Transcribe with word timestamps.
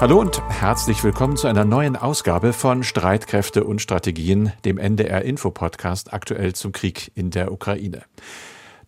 Hallo 0.00 0.20
und 0.20 0.42
herzlich 0.50 1.04
willkommen 1.04 1.36
zu 1.36 1.46
einer 1.46 1.64
neuen 1.64 1.96
Ausgabe 1.96 2.52
von 2.52 2.82
Streitkräfte 2.82 3.62
und 3.62 3.80
Strategien, 3.80 4.52
dem 4.64 4.76
NDR 4.76 5.22
Info 5.22 5.50
Podcast 5.50 6.12
aktuell 6.12 6.52
zum 6.52 6.72
Krieg 6.72 7.12
in 7.14 7.30
der 7.30 7.52
Ukraine. 7.52 8.02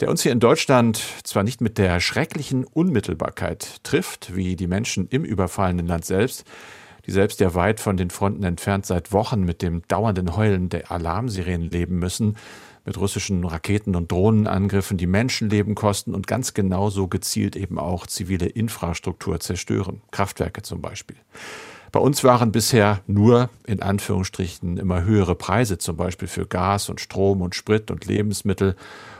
Der 0.00 0.10
uns 0.10 0.22
hier 0.22 0.32
in 0.32 0.40
Deutschland 0.40 1.00
zwar 1.22 1.44
nicht 1.44 1.60
mit 1.60 1.78
der 1.78 2.00
schrecklichen 2.00 2.64
Unmittelbarkeit 2.64 3.84
trifft, 3.84 4.34
wie 4.34 4.56
die 4.56 4.66
Menschen 4.66 5.06
im 5.08 5.24
überfallenen 5.24 5.86
Land 5.86 6.04
selbst, 6.04 6.44
die 7.06 7.12
selbst 7.12 7.38
ja 7.38 7.54
weit 7.54 7.78
von 7.78 7.96
den 7.96 8.10
Fronten 8.10 8.42
entfernt 8.42 8.84
seit 8.84 9.12
Wochen 9.12 9.42
mit 9.42 9.62
dem 9.62 9.82
dauernden 9.86 10.36
Heulen 10.36 10.68
der 10.68 10.90
Alarmsirenen 10.90 11.70
leben 11.70 12.00
müssen, 12.00 12.36
mit 12.86 12.98
russischen 12.98 13.44
Raketen- 13.44 13.96
und 13.96 14.10
Drohnenangriffen, 14.10 14.96
die 14.96 15.08
Menschenleben 15.08 15.74
kosten 15.74 16.14
und 16.14 16.26
ganz 16.26 16.54
genauso 16.54 17.08
gezielt 17.08 17.56
eben 17.56 17.78
auch 17.78 18.06
zivile 18.06 18.46
Infrastruktur 18.46 19.40
zerstören, 19.40 20.00
Kraftwerke 20.12 20.62
zum 20.62 20.80
Beispiel. 20.80 21.16
Bei 21.92 22.00
uns 22.00 22.24
waren 22.24 22.52
bisher 22.52 23.00
nur 23.06 23.50
in 23.66 23.82
Anführungsstrichen 23.82 24.76
immer 24.76 25.04
höhere 25.04 25.34
Preise, 25.34 25.78
zum 25.78 25.96
Beispiel 25.96 26.28
für 26.28 26.46
Gas 26.46 26.88
und 26.88 27.00
Strom 27.00 27.42
und 27.42 27.54
Sprit 27.54 27.90
und 27.90 28.06
Lebensmittel. 28.06 28.76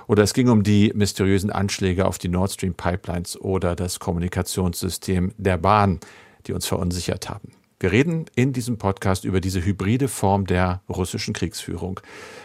Oder 0.07 0.23
es 0.23 0.35
ging 0.35 0.49
um 0.49 0.63
die 0.63 0.93
mysteriösen 0.95 1.51
Anschläge 1.51 2.07
auf 2.07 2.19
die 2.19 2.29
Nord 2.29 2.53
Stream 2.53 2.75
Pipelines 2.75 3.41
oder 3.41 3.75
das 3.75 3.99
Kommunikationssystem 3.99 5.33
der 5.39 5.57
Bahn, 5.57 6.01
die 6.47 6.53
uns 6.53 6.67
verunsichert 6.67 7.29
haben. 7.29 7.56
Wir 7.79 7.93
reden 7.93 8.25
in 8.35 8.55
diesem 8.55 8.79
Podcast 8.79 9.25
über 9.25 9.41
diese 9.41 9.63
hybride 9.63 10.09
Form 10.09 10.47
der 10.47 10.81
russischen 10.89 11.35
Kriegsführung, 11.35 12.01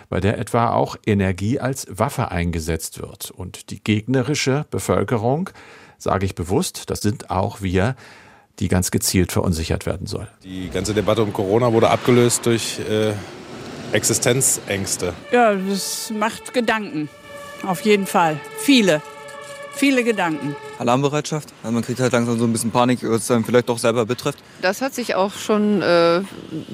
bei 0.09 0.19
der 0.19 0.37
etwa 0.37 0.71
auch 0.71 0.97
Energie 1.05 1.57
als 1.59 1.87
Waffe 1.89 2.31
eingesetzt 2.31 3.01
wird. 3.01 3.31
Und 3.31 3.69
die 3.69 3.81
gegnerische 3.81 4.65
Bevölkerung, 4.71 5.49
sage 5.97 6.25
ich 6.25 6.35
bewusst, 6.35 6.89
das 6.89 6.99
sind 6.99 7.29
auch 7.29 7.61
wir, 7.61 7.95
die 8.59 8.67
ganz 8.67 8.91
gezielt 8.91 9.31
verunsichert 9.31 9.85
werden 9.85 10.05
soll. 10.05 10.27
Die 10.43 10.69
ganze 10.69 10.93
Debatte 10.93 11.23
um 11.23 11.31
Corona 11.31 11.71
wurde 11.71 11.89
abgelöst 11.89 12.45
durch 12.45 12.79
äh, 12.89 13.13
Existenzängste. 13.93 15.13
Ja, 15.31 15.55
das 15.55 16.11
macht 16.11 16.53
Gedanken. 16.53 17.09
Auf 17.65 17.81
jeden 17.81 18.05
Fall. 18.05 18.39
Viele. 18.57 19.01
Viele 19.73 20.03
Gedanken. 20.03 20.55
Alarmbereitschaft. 20.79 21.53
Also 21.63 21.73
man 21.73 21.83
kriegt 21.83 21.99
halt 21.99 22.11
langsam 22.13 22.37
so 22.37 22.45
ein 22.45 22.51
bisschen 22.51 22.71
Panik, 22.71 22.99
was 23.03 23.21
es 23.21 23.27
dann 23.27 23.43
vielleicht 23.43 23.69
doch 23.69 23.77
selber 23.77 24.05
betrifft. 24.05 24.39
Das 24.61 24.81
hat 24.81 24.93
sich 24.93 25.15
auch 25.15 25.33
schon 25.33 25.81
äh, 25.81 26.21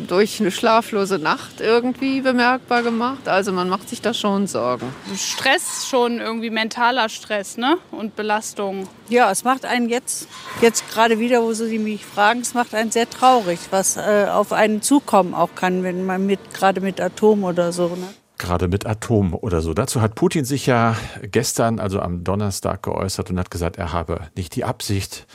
durch 0.07 0.39
eine 0.39 0.51
schlaflose 0.51 1.19
Nacht 1.19 1.61
irgendwie 1.61 2.21
bemerkbar 2.21 2.83
gemacht. 2.83 3.27
Also 3.27 3.51
man 3.51 3.69
macht 3.69 3.89
sich 3.89 4.01
da 4.01 4.13
schon 4.13 4.47
Sorgen. 4.47 4.87
Stress 5.15 5.87
schon 5.89 6.19
irgendwie 6.19 6.49
mentaler 6.49 7.09
Stress 7.09 7.57
ne? 7.57 7.77
und 7.91 8.15
Belastung. 8.15 8.87
Ja, 9.09 9.31
es 9.31 9.43
macht 9.43 9.65
einen 9.65 9.89
jetzt, 9.89 10.27
jetzt 10.61 10.89
gerade 10.89 11.19
wieder, 11.19 11.41
wo 11.41 11.53
Sie 11.53 11.79
mich 11.79 12.05
fragen, 12.05 12.41
es 12.41 12.53
macht 12.53 12.73
einen 12.73 12.91
sehr 12.91 13.09
traurig, 13.09 13.59
was 13.71 13.97
äh, 13.97 14.27
auf 14.29 14.51
einen 14.51 14.81
zukommen 14.81 15.33
auch 15.33 15.55
kann, 15.55 15.83
wenn 15.83 16.05
man 16.05 16.25
mit, 16.25 16.53
gerade 16.53 16.81
mit 16.81 16.99
Atom 16.99 17.43
oder 17.43 17.71
so. 17.71 17.87
Ne? 17.87 18.09
Gerade 18.37 18.67
mit 18.67 18.85
Atom 18.85 19.33
oder 19.33 19.61
so. 19.61 19.73
Dazu 19.73 20.01
hat 20.01 20.15
Putin 20.15 20.45
sich 20.45 20.65
ja 20.65 20.95
gestern, 21.21 21.79
also 21.79 21.99
am 21.99 22.23
Donnerstag, 22.23 22.83
geäußert 22.83 23.29
und 23.29 23.39
hat 23.39 23.51
gesagt, 23.51 23.77
er 23.77 23.93
habe 23.93 24.21
nicht 24.35 24.55
die 24.55 24.63
Absicht, 24.63 25.27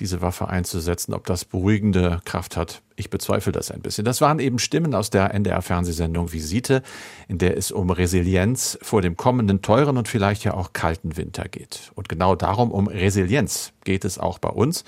diese 0.00 0.20
Waffe 0.20 0.48
einzusetzen. 0.48 1.14
Ob 1.14 1.26
das 1.26 1.44
beruhigende 1.44 2.20
Kraft 2.24 2.56
hat, 2.56 2.82
ich 2.96 3.10
bezweifle 3.10 3.52
das 3.52 3.70
ein 3.70 3.80
bisschen. 3.80 4.04
Das 4.04 4.20
waren 4.20 4.38
eben 4.38 4.58
Stimmen 4.58 4.94
aus 4.94 5.10
der 5.10 5.32
NDR-Fernsehsendung 5.34 6.32
Visite, 6.32 6.82
in 7.28 7.38
der 7.38 7.56
es 7.56 7.70
um 7.70 7.90
Resilienz 7.90 8.78
vor 8.82 9.02
dem 9.02 9.16
kommenden 9.16 9.62
teuren 9.62 9.96
und 9.96 10.08
vielleicht 10.08 10.44
ja 10.44 10.54
auch 10.54 10.72
kalten 10.72 11.16
Winter 11.16 11.44
geht. 11.48 11.92
Und 11.94 12.08
genau 12.08 12.34
darum, 12.34 12.70
um 12.70 12.88
Resilienz, 12.88 13.72
geht 13.84 14.04
es 14.04 14.18
auch 14.18 14.38
bei 14.38 14.50
uns 14.50 14.84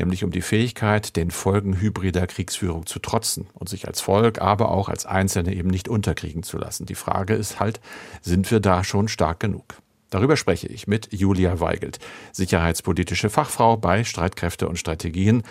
nämlich 0.00 0.24
um 0.24 0.30
die 0.30 0.40
Fähigkeit, 0.40 1.14
den 1.14 1.30
Folgen 1.30 1.80
hybrider 1.80 2.26
Kriegsführung 2.26 2.86
zu 2.86 2.98
trotzen 2.98 3.46
und 3.54 3.68
sich 3.68 3.86
als 3.86 4.00
Volk, 4.00 4.40
aber 4.40 4.70
auch 4.70 4.88
als 4.88 5.06
Einzelne 5.06 5.54
eben 5.54 5.68
nicht 5.68 5.88
unterkriegen 5.88 6.42
zu 6.42 6.58
lassen. 6.58 6.86
Die 6.86 6.94
Frage 6.94 7.34
ist 7.34 7.60
halt, 7.60 7.80
sind 8.22 8.50
wir 8.50 8.60
da 8.60 8.82
schon 8.82 9.08
stark 9.08 9.40
genug? 9.40 9.76
Darüber 10.08 10.36
spreche 10.36 10.66
ich 10.66 10.88
mit 10.88 11.12
Julia 11.12 11.60
Weigelt, 11.60 11.98
sicherheitspolitische 12.32 13.30
Fachfrau 13.30 13.76
bei 13.76 14.02
Streitkräfte 14.02 14.68
und 14.68 14.78
Strategien. 14.78 15.44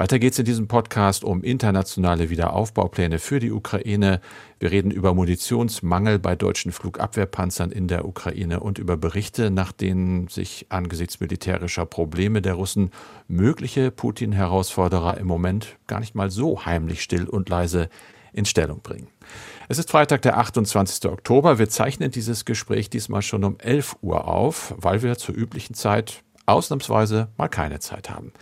Weiter 0.00 0.18
geht 0.18 0.32
es 0.32 0.38
in 0.38 0.46
diesem 0.46 0.66
Podcast 0.66 1.24
um 1.24 1.42
internationale 1.42 2.30
Wiederaufbaupläne 2.30 3.18
für 3.18 3.38
die 3.38 3.52
Ukraine. 3.52 4.22
Wir 4.58 4.70
reden 4.70 4.90
über 4.90 5.12
Munitionsmangel 5.12 6.18
bei 6.18 6.36
deutschen 6.36 6.72
Flugabwehrpanzern 6.72 7.70
in 7.70 7.86
der 7.86 8.06
Ukraine 8.06 8.60
und 8.60 8.78
über 8.78 8.96
Berichte, 8.96 9.50
nach 9.50 9.72
denen 9.72 10.26
sich 10.28 10.64
angesichts 10.70 11.20
militärischer 11.20 11.84
Probleme 11.84 12.40
der 12.40 12.54
Russen 12.54 12.92
mögliche 13.28 13.90
Putin-Herausforderer 13.90 15.18
im 15.18 15.26
Moment 15.26 15.76
gar 15.86 16.00
nicht 16.00 16.14
mal 16.14 16.30
so 16.30 16.64
heimlich 16.64 17.02
still 17.02 17.28
und 17.28 17.50
leise 17.50 17.90
in 18.32 18.46
Stellung 18.46 18.80
bringen. 18.80 19.08
Es 19.68 19.76
ist 19.76 19.90
Freitag, 19.90 20.22
der 20.22 20.38
28. 20.38 21.10
Oktober. 21.10 21.58
Wir 21.58 21.68
zeichnen 21.68 22.10
dieses 22.10 22.46
Gespräch 22.46 22.88
diesmal 22.88 23.20
schon 23.20 23.44
um 23.44 23.58
11 23.58 23.96
Uhr 24.00 24.26
auf, 24.26 24.74
weil 24.78 25.02
wir 25.02 25.18
zur 25.18 25.34
üblichen 25.34 25.74
Zeit 25.74 26.22
ausnahmsweise 26.46 27.28
mal 27.36 27.48
keine 27.48 27.80
Zeit 27.80 28.08
haben. 28.08 28.32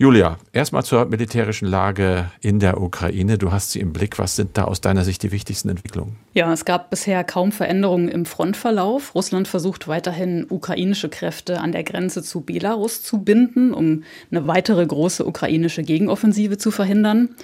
Julia, 0.00 0.38
erstmal 0.54 0.82
zur 0.82 1.04
militärischen 1.04 1.68
Lage 1.68 2.30
in 2.40 2.58
der 2.58 2.80
Ukraine. 2.80 3.36
Du 3.36 3.52
hast 3.52 3.72
sie 3.72 3.80
im 3.80 3.92
Blick. 3.92 4.18
Was 4.18 4.34
sind 4.34 4.56
da 4.56 4.64
aus 4.64 4.80
deiner 4.80 5.04
Sicht 5.04 5.22
die 5.22 5.30
wichtigsten 5.30 5.68
Entwicklungen? 5.68 6.16
Ja, 6.32 6.50
es 6.54 6.64
gab 6.64 6.88
bisher 6.88 7.22
kaum 7.22 7.52
Veränderungen 7.52 8.08
im 8.08 8.24
Frontverlauf. 8.24 9.14
Russland 9.14 9.46
versucht 9.46 9.88
weiterhin, 9.88 10.46
ukrainische 10.48 11.10
Kräfte 11.10 11.60
an 11.60 11.72
der 11.72 11.82
Grenze 11.84 12.22
zu 12.22 12.40
Belarus 12.40 13.02
zu 13.02 13.18
binden, 13.18 13.74
um 13.74 14.04
eine 14.30 14.46
weitere 14.46 14.86
große 14.86 15.26
ukrainische 15.26 15.82
Gegenoffensive 15.82 16.56
zu 16.56 16.70
verhindern. 16.70 17.34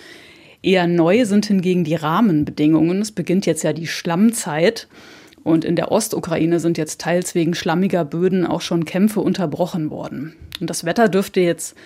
Eher 0.63 0.87
neu 0.87 1.27
sind 1.27 1.45
hingegen 1.45 1.85
die 1.85 1.95
Rahmenbedingungen. 1.95 3.03
Es 3.03 3.13
beginnt 3.13 3.45
jetzt 3.45 3.65
ja 3.65 3.75
die 3.75 3.87
Schlammzeit. 3.87 4.89
Und 5.45 5.67
in 5.67 5.77
der 5.77 5.93
Ostukraine 5.93 6.59
sind 6.59 6.79
jetzt 6.79 7.03
teils 7.03 7.35
wegen 7.35 7.55
schlammiger 7.55 8.07
Böden 8.07 8.47
auch 8.47 8.63
schon 8.63 8.87
Kämpfe 8.87 9.21
unterbrochen 9.21 9.91
worden. 9.91 10.35
Und 10.59 10.71
das 10.71 10.87
Wetter 10.87 11.11
dürfte 11.11 11.41
jetzt 11.41 11.77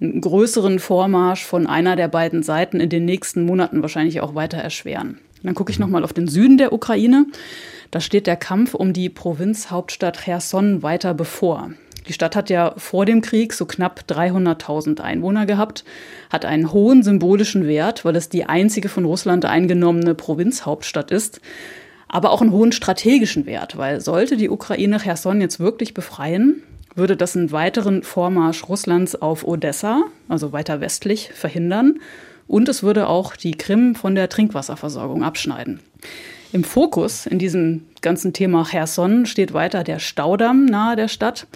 einen 0.00 0.20
größeren 0.20 0.78
Vormarsch 0.78 1.44
von 1.44 1.66
einer 1.66 1.96
der 1.96 2.08
beiden 2.08 2.42
Seiten 2.42 2.80
in 2.80 2.90
den 2.90 3.04
nächsten 3.04 3.44
Monaten 3.44 3.82
wahrscheinlich 3.82 4.20
auch 4.20 4.34
weiter 4.34 4.58
erschweren. 4.58 5.18
Dann 5.42 5.54
gucke 5.54 5.70
ich 5.70 5.78
nochmal 5.78 6.04
auf 6.04 6.12
den 6.12 6.28
Süden 6.28 6.58
der 6.58 6.72
Ukraine. 6.72 7.26
Da 7.90 8.00
steht 8.00 8.26
der 8.26 8.36
Kampf 8.36 8.74
um 8.74 8.92
die 8.92 9.08
Provinzhauptstadt 9.08 10.18
Cherson 10.24 10.82
weiter 10.82 11.14
bevor. 11.14 11.70
Die 12.08 12.12
Stadt 12.12 12.36
hat 12.36 12.50
ja 12.50 12.74
vor 12.76 13.04
dem 13.04 13.20
Krieg 13.20 13.52
so 13.52 13.66
knapp 13.66 14.04
300.000 14.08 15.00
Einwohner 15.00 15.46
gehabt, 15.46 15.84
hat 16.30 16.44
einen 16.44 16.72
hohen 16.72 17.02
symbolischen 17.02 17.66
Wert, 17.66 18.04
weil 18.04 18.14
es 18.16 18.28
die 18.28 18.44
einzige 18.44 18.88
von 18.88 19.04
Russland 19.04 19.44
eingenommene 19.44 20.14
Provinzhauptstadt 20.14 21.10
ist, 21.10 21.40
aber 22.08 22.30
auch 22.30 22.42
einen 22.42 22.52
hohen 22.52 22.70
strategischen 22.70 23.46
Wert, 23.46 23.76
weil 23.76 24.00
sollte 24.00 24.36
die 24.36 24.50
Ukraine 24.50 24.98
Cherson 24.98 25.40
jetzt 25.40 25.58
wirklich 25.58 25.94
befreien, 25.94 26.62
würde 26.96 27.16
das 27.16 27.36
einen 27.36 27.52
weiteren 27.52 28.02
Vormarsch 28.02 28.68
Russlands 28.68 29.14
auf 29.14 29.46
Odessa, 29.46 30.04
also 30.28 30.52
weiter 30.52 30.80
westlich, 30.80 31.30
verhindern. 31.32 32.00
Und 32.48 32.68
es 32.68 32.82
würde 32.82 33.08
auch 33.08 33.36
die 33.36 33.52
Krim 33.52 33.94
von 33.94 34.14
der 34.14 34.28
Trinkwasserversorgung 34.28 35.22
abschneiden. 35.22 35.80
Im 36.52 36.64
Fokus 36.64 37.26
in 37.26 37.38
diesem 37.38 37.82
ganzen 38.00 38.32
Thema 38.32 38.64
Cherson 38.64 39.26
steht 39.26 39.52
weiter 39.52 39.84
der 39.84 39.98
Staudamm 39.98 40.64
nahe 40.64 40.96
der 40.96 41.08
Stadt. 41.08 41.46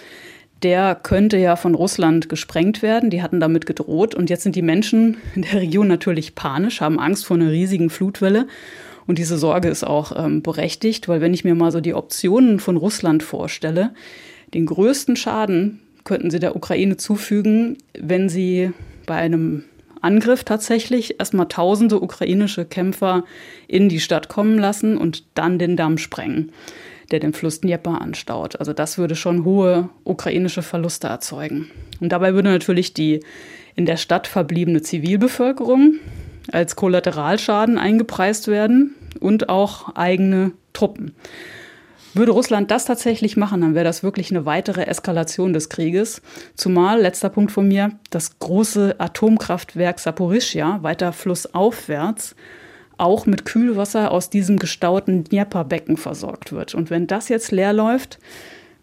Der 0.63 0.93
könnte 0.95 1.37
ja 1.37 1.55
von 1.55 1.73
Russland 1.73 2.29
gesprengt 2.29 2.81
werden. 2.81 3.09
Die 3.09 3.23
hatten 3.23 3.39
damit 3.39 3.65
gedroht. 3.65 4.13
Und 4.13 4.29
jetzt 4.29 4.43
sind 4.43 4.55
die 4.55 4.61
Menschen 4.61 5.17
in 5.33 5.41
der 5.41 5.61
Region 5.61 5.87
natürlich 5.87 6.35
panisch, 6.35 6.81
haben 6.81 6.99
Angst 6.99 7.25
vor 7.25 7.37
einer 7.37 7.49
riesigen 7.49 7.89
Flutwelle. 7.89 8.47
Und 9.07 9.17
diese 9.17 9.37
Sorge 9.37 9.69
ist 9.69 9.83
auch 9.83 10.11
ähm, 10.15 10.43
berechtigt, 10.43 11.07
weil 11.07 11.21
wenn 11.21 11.33
ich 11.33 11.43
mir 11.43 11.55
mal 11.55 11.71
so 11.71 11.81
die 11.81 11.95
Optionen 11.95 12.59
von 12.59 12.77
Russland 12.77 13.23
vorstelle, 13.23 13.93
den 14.53 14.65
größten 14.65 15.15
Schaden 15.15 15.79
könnten 16.03 16.31
sie 16.31 16.39
der 16.39 16.55
Ukraine 16.55 16.97
zufügen, 16.97 17.77
wenn 17.97 18.29
sie 18.29 18.71
bei 19.05 19.15
einem 19.15 19.63
Angriff 20.01 20.43
tatsächlich 20.43 21.19
erstmal 21.19 21.47
tausende 21.47 22.01
ukrainische 22.01 22.65
Kämpfer 22.65 23.23
in 23.67 23.87
die 23.87 23.99
Stadt 23.99 24.29
kommen 24.29 24.57
lassen 24.57 24.97
und 24.97 25.23
dann 25.35 25.59
den 25.59 25.77
Damm 25.77 25.97
sprengen, 25.97 26.51
der 27.11 27.19
den 27.19 27.33
Fluss 27.33 27.61
Dnieper 27.61 28.01
anstaut. 28.01 28.59
Also 28.59 28.73
das 28.73 28.97
würde 28.97 29.15
schon 29.15 29.45
hohe 29.45 29.89
ukrainische 30.03 30.63
Verluste 30.63 31.07
erzeugen. 31.07 31.69
Und 31.99 32.11
dabei 32.11 32.33
würde 32.33 32.49
natürlich 32.49 32.93
die 32.93 33.19
in 33.75 33.85
der 33.85 33.97
Stadt 33.97 34.27
verbliebene 34.27 34.81
Zivilbevölkerung 34.81 35.95
als 36.51 36.75
Kollateralschaden 36.75 37.77
eingepreist 37.77 38.47
werden 38.47 38.95
und 39.19 39.49
auch 39.49 39.95
eigene 39.95 40.51
Truppen. 40.73 41.13
Würde 42.13 42.33
Russland 42.33 42.71
das 42.71 42.85
tatsächlich 42.85 43.37
machen, 43.37 43.61
dann 43.61 43.73
wäre 43.73 43.85
das 43.85 44.03
wirklich 44.03 44.31
eine 44.31 44.45
weitere 44.45 44.83
Eskalation 44.83 45.53
des 45.53 45.69
Krieges. 45.69 46.21
Zumal, 46.55 47.01
letzter 47.01 47.29
Punkt 47.29 47.51
von 47.51 47.67
mir, 47.67 47.91
das 48.09 48.37
große 48.39 48.95
Atomkraftwerk 48.99 49.99
Saporischia 49.99 50.79
weiter 50.83 51.13
flussaufwärts 51.13 52.35
auch 52.97 53.25
mit 53.25 53.45
Kühlwasser 53.45 54.11
aus 54.11 54.29
diesem 54.29 54.59
gestauten 54.59 55.23
Dnieperbecken 55.23 55.97
versorgt 55.97 56.51
wird. 56.51 56.75
Und 56.75 56.89
wenn 56.91 57.07
das 57.07 57.29
jetzt 57.29 57.51
leer 57.51 57.73
läuft, 57.73 58.19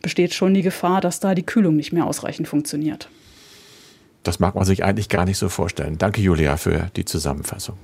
besteht 0.02 0.34
schon 0.34 0.54
die 0.54 0.62
Gefahr, 0.62 1.00
dass 1.00 1.20
da 1.20 1.34
die 1.34 1.46
Kühlung 1.46 1.76
nicht 1.76 1.92
mehr 1.92 2.06
ausreichend 2.06 2.48
funktioniert. 2.48 3.08
Das 4.24 4.40
mag 4.40 4.56
man 4.56 4.64
sich 4.64 4.84
eigentlich 4.84 5.08
gar 5.08 5.24
nicht 5.24 5.38
so 5.38 5.48
vorstellen. 5.48 5.98
Danke, 5.98 6.20
Julia, 6.20 6.56
für 6.56 6.90
die 6.96 7.04
Zusammenfassung. 7.04 7.76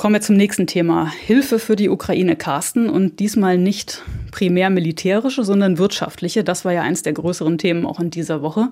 Kommen 0.00 0.14
wir 0.14 0.22
zum 0.22 0.36
nächsten 0.36 0.66
Thema. 0.66 1.12
Hilfe 1.12 1.58
für 1.58 1.76
die 1.76 1.90
Ukraine, 1.90 2.34
Carsten. 2.34 2.88
Und 2.88 3.20
diesmal 3.20 3.58
nicht 3.58 4.02
primär 4.30 4.70
militärische, 4.70 5.44
sondern 5.44 5.76
wirtschaftliche. 5.76 6.42
Das 6.42 6.64
war 6.64 6.72
ja 6.72 6.80
eins 6.80 7.02
der 7.02 7.12
größeren 7.12 7.58
Themen 7.58 7.84
auch 7.84 8.00
in 8.00 8.08
dieser 8.08 8.40
Woche. 8.40 8.70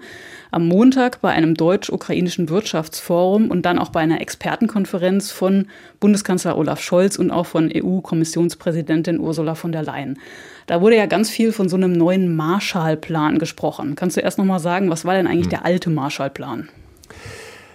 Am 0.51 0.67
Montag 0.67 1.21
bei 1.21 1.29
einem 1.29 1.55
deutsch-ukrainischen 1.55 2.49
Wirtschaftsforum 2.49 3.51
und 3.51 3.67
dann 3.67 3.79
auch 3.79 3.91
bei 3.91 4.01
einer 4.01 4.23
Expertenkonferenz 4.23 5.31
von 5.31 5.67
Bundeskanzler 6.01 6.57
Olaf 6.57 6.81
Scholz 6.81 7.17
und 7.19 7.31
auch 7.31 7.45
von 7.45 7.71
EU-Kommissionspräsidentin 7.75 9.21
Ursula 9.21 9.55
von 9.55 9.71
der 9.71 9.83
Leyen. 9.83 10.19
Da 10.67 10.81
wurde 10.81 10.97
ja 10.97 11.05
ganz 11.05 11.29
viel 11.29 11.53
von 11.53 11.69
so 11.69 11.77
einem 11.77 11.93
neuen 11.93 12.37
Marshallplan 12.37 13.39
gesprochen. 13.39 13.97
Kannst 13.97 14.17
du 14.17 14.23
erst 14.23 14.39
noch 14.39 14.47
mal 14.47 14.61
sagen, 14.61 14.89
was 14.89 15.05
war 15.05 15.13
denn 15.13 15.27
eigentlich 15.27 15.45
hm. 15.45 15.51
der 15.51 15.67
alte 15.67 15.91
Marshallplan? 15.91 16.71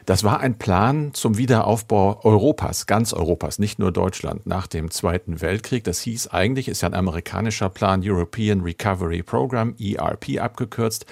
Das 0.06 0.26
war 0.26 0.42
ein 0.42 0.58
Plan 0.58 1.14
zum 1.14 1.38
Wiederaufbau 1.38 2.20
Europas, 2.24 2.88
ganz 2.88 3.14
Europas, 3.14 3.58
nicht 3.58 3.80
nur 3.80 3.92
Deutschland 3.94 4.46
nach 4.46 4.68
dem 4.68 4.92
Zweiten 4.92 5.40
Weltkrieg. 5.40 5.86
Das 5.86 6.02
hieß 6.02 6.28
eigentlich, 6.28 6.68
ist 6.68 6.82
ja 6.82 6.90
ein 6.90 6.94
amerikanischer 6.94 7.70
Plan, 7.70 8.02
European 8.04 8.62
Recovery 8.62 9.24
Program, 9.24 9.76
ERP 9.80 10.42
abgekürzt, 10.42 11.06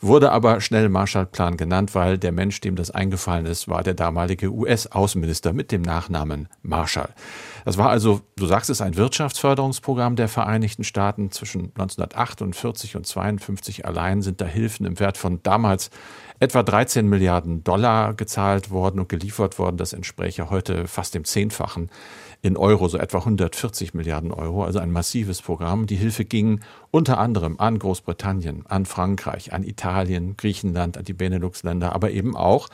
wurde 0.00 0.30
aber 0.30 0.60
schnell 0.60 0.90
Marshallplan 0.90 1.56
genannt, 1.56 1.94
weil 1.94 2.18
der 2.18 2.32
Mensch, 2.32 2.60
dem 2.60 2.76
das 2.76 2.90
eingefallen 2.90 3.46
ist, 3.46 3.68
war 3.68 3.82
der 3.82 3.94
damalige 3.94 4.52
US-Außenminister 4.52 5.54
mit 5.54 5.72
dem 5.72 5.80
Nachnamen 5.80 6.48
Marshall. 6.62 7.14
Das 7.64 7.78
war 7.78 7.88
also, 7.88 8.20
du 8.36 8.46
sagst 8.46 8.68
es, 8.68 8.82
ein 8.82 8.96
Wirtschaftsförderungsprogramm 8.96 10.16
der 10.16 10.28
Vereinigten 10.28 10.84
Staaten. 10.84 11.30
Zwischen 11.30 11.70
1948 11.76 12.96
und 12.96 13.06
1952 13.06 13.86
allein 13.86 14.20
sind 14.20 14.42
da 14.42 14.44
Hilfen 14.44 14.84
im 14.84 15.00
Wert 15.00 15.16
von 15.16 15.42
damals 15.42 15.90
etwa 16.40 16.62
13 16.62 17.08
Milliarden 17.08 17.64
Dollar 17.64 18.12
gezahlt 18.12 18.33
worden 18.36 19.00
und 19.00 19.08
geliefert 19.08 19.58
worden. 19.58 19.76
Das 19.76 19.92
entspräche 19.92 20.50
heute 20.50 20.86
fast 20.86 21.14
dem 21.14 21.24
Zehnfachen 21.24 21.90
in 22.42 22.56
Euro, 22.56 22.88
so 22.88 22.98
etwa 22.98 23.18
140 23.18 23.94
Milliarden 23.94 24.32
Euro, 24.32 24.64
also 24.64 24.78
ein 24.78 24.90
massives 24.90 25.40
Programm. 25.40 25.86
Die 25.86 25.96
Hilfe 25.96 26.24
ging 26.24 26.60
unter 26.90 27.18
anderem 27.18 27.58
an 27.58 27.78
Großbritannien, 27.78 28.66
an 28.66 28.84
Frankreich, 28.86 29.52
an 29.52 29.64
Italien, 29.64 30.36
Griechenland, 30.36 30.98
an 30.98 31.04
die 31.04 31.14
Benelux-Länder, 31.14 31.94
aber 31.94 32.10
eben 32.10 32.36
auch 32.36 32.68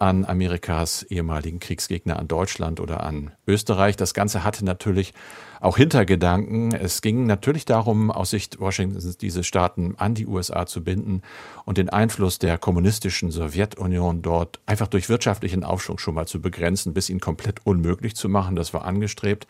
an 0.00 0.24
Amerikas 0.24 1.02
ehemaligen 1.04 1.60
Kriegsgegner, 1.60 2.18
an 2.18 2.26
Deutschland 2.26 2.80
oder 2.80 3.04
an 3.04 3.32
Österreich. 3.46 3.96
Das 3.96 4.14
Ganze 4.14 4.44
hatte 4.44 4.64
natürlich 4.64 5.12
auch 5.60 5.76
Hintergedanken. 5.76 6.72
Es 6.72 7.02
ging 7.02 7.26
natürlich 7.26 7.66
darum, 7.66 8.10
aus 8.10 8.30
Sicht 8.30 8.60
Washingtons 8.60 9.18
diese 9.18 9.44
Staaten 9.44 9.94
an 9.98 10.14
die 10.14 10.26
USA 10.26 10.64
zu 10.64 10.82
binden 10.82 11.20
und 11.66 11.76
den 11.76 11.90
Einfluss 11.90 12.38
der 12.38 12.56
kommunistischen 12.56 13.30
Sowjetunion 13.30 14.22
dort 14.22 14.60
einfach 14.64 14.88
durch 14.88 15.10
wirtschaftlichen 15.10 15.64
Aufschwung 15.64 15.98
schon 15.98 16.14
mal 16.14 16.26
zu 16.26 16.40
begrenzen, 16.40 16.94
bis 16.94 17.10
ihn 17.10 17.20
komplett 17.20 17.66
unmöglich 17.66 18.16
zu 18.16 18.30
machen. 18.30 18.56
Das 18.56 18.72
war 18.72 18.86
angestrebt. 18.86 19.46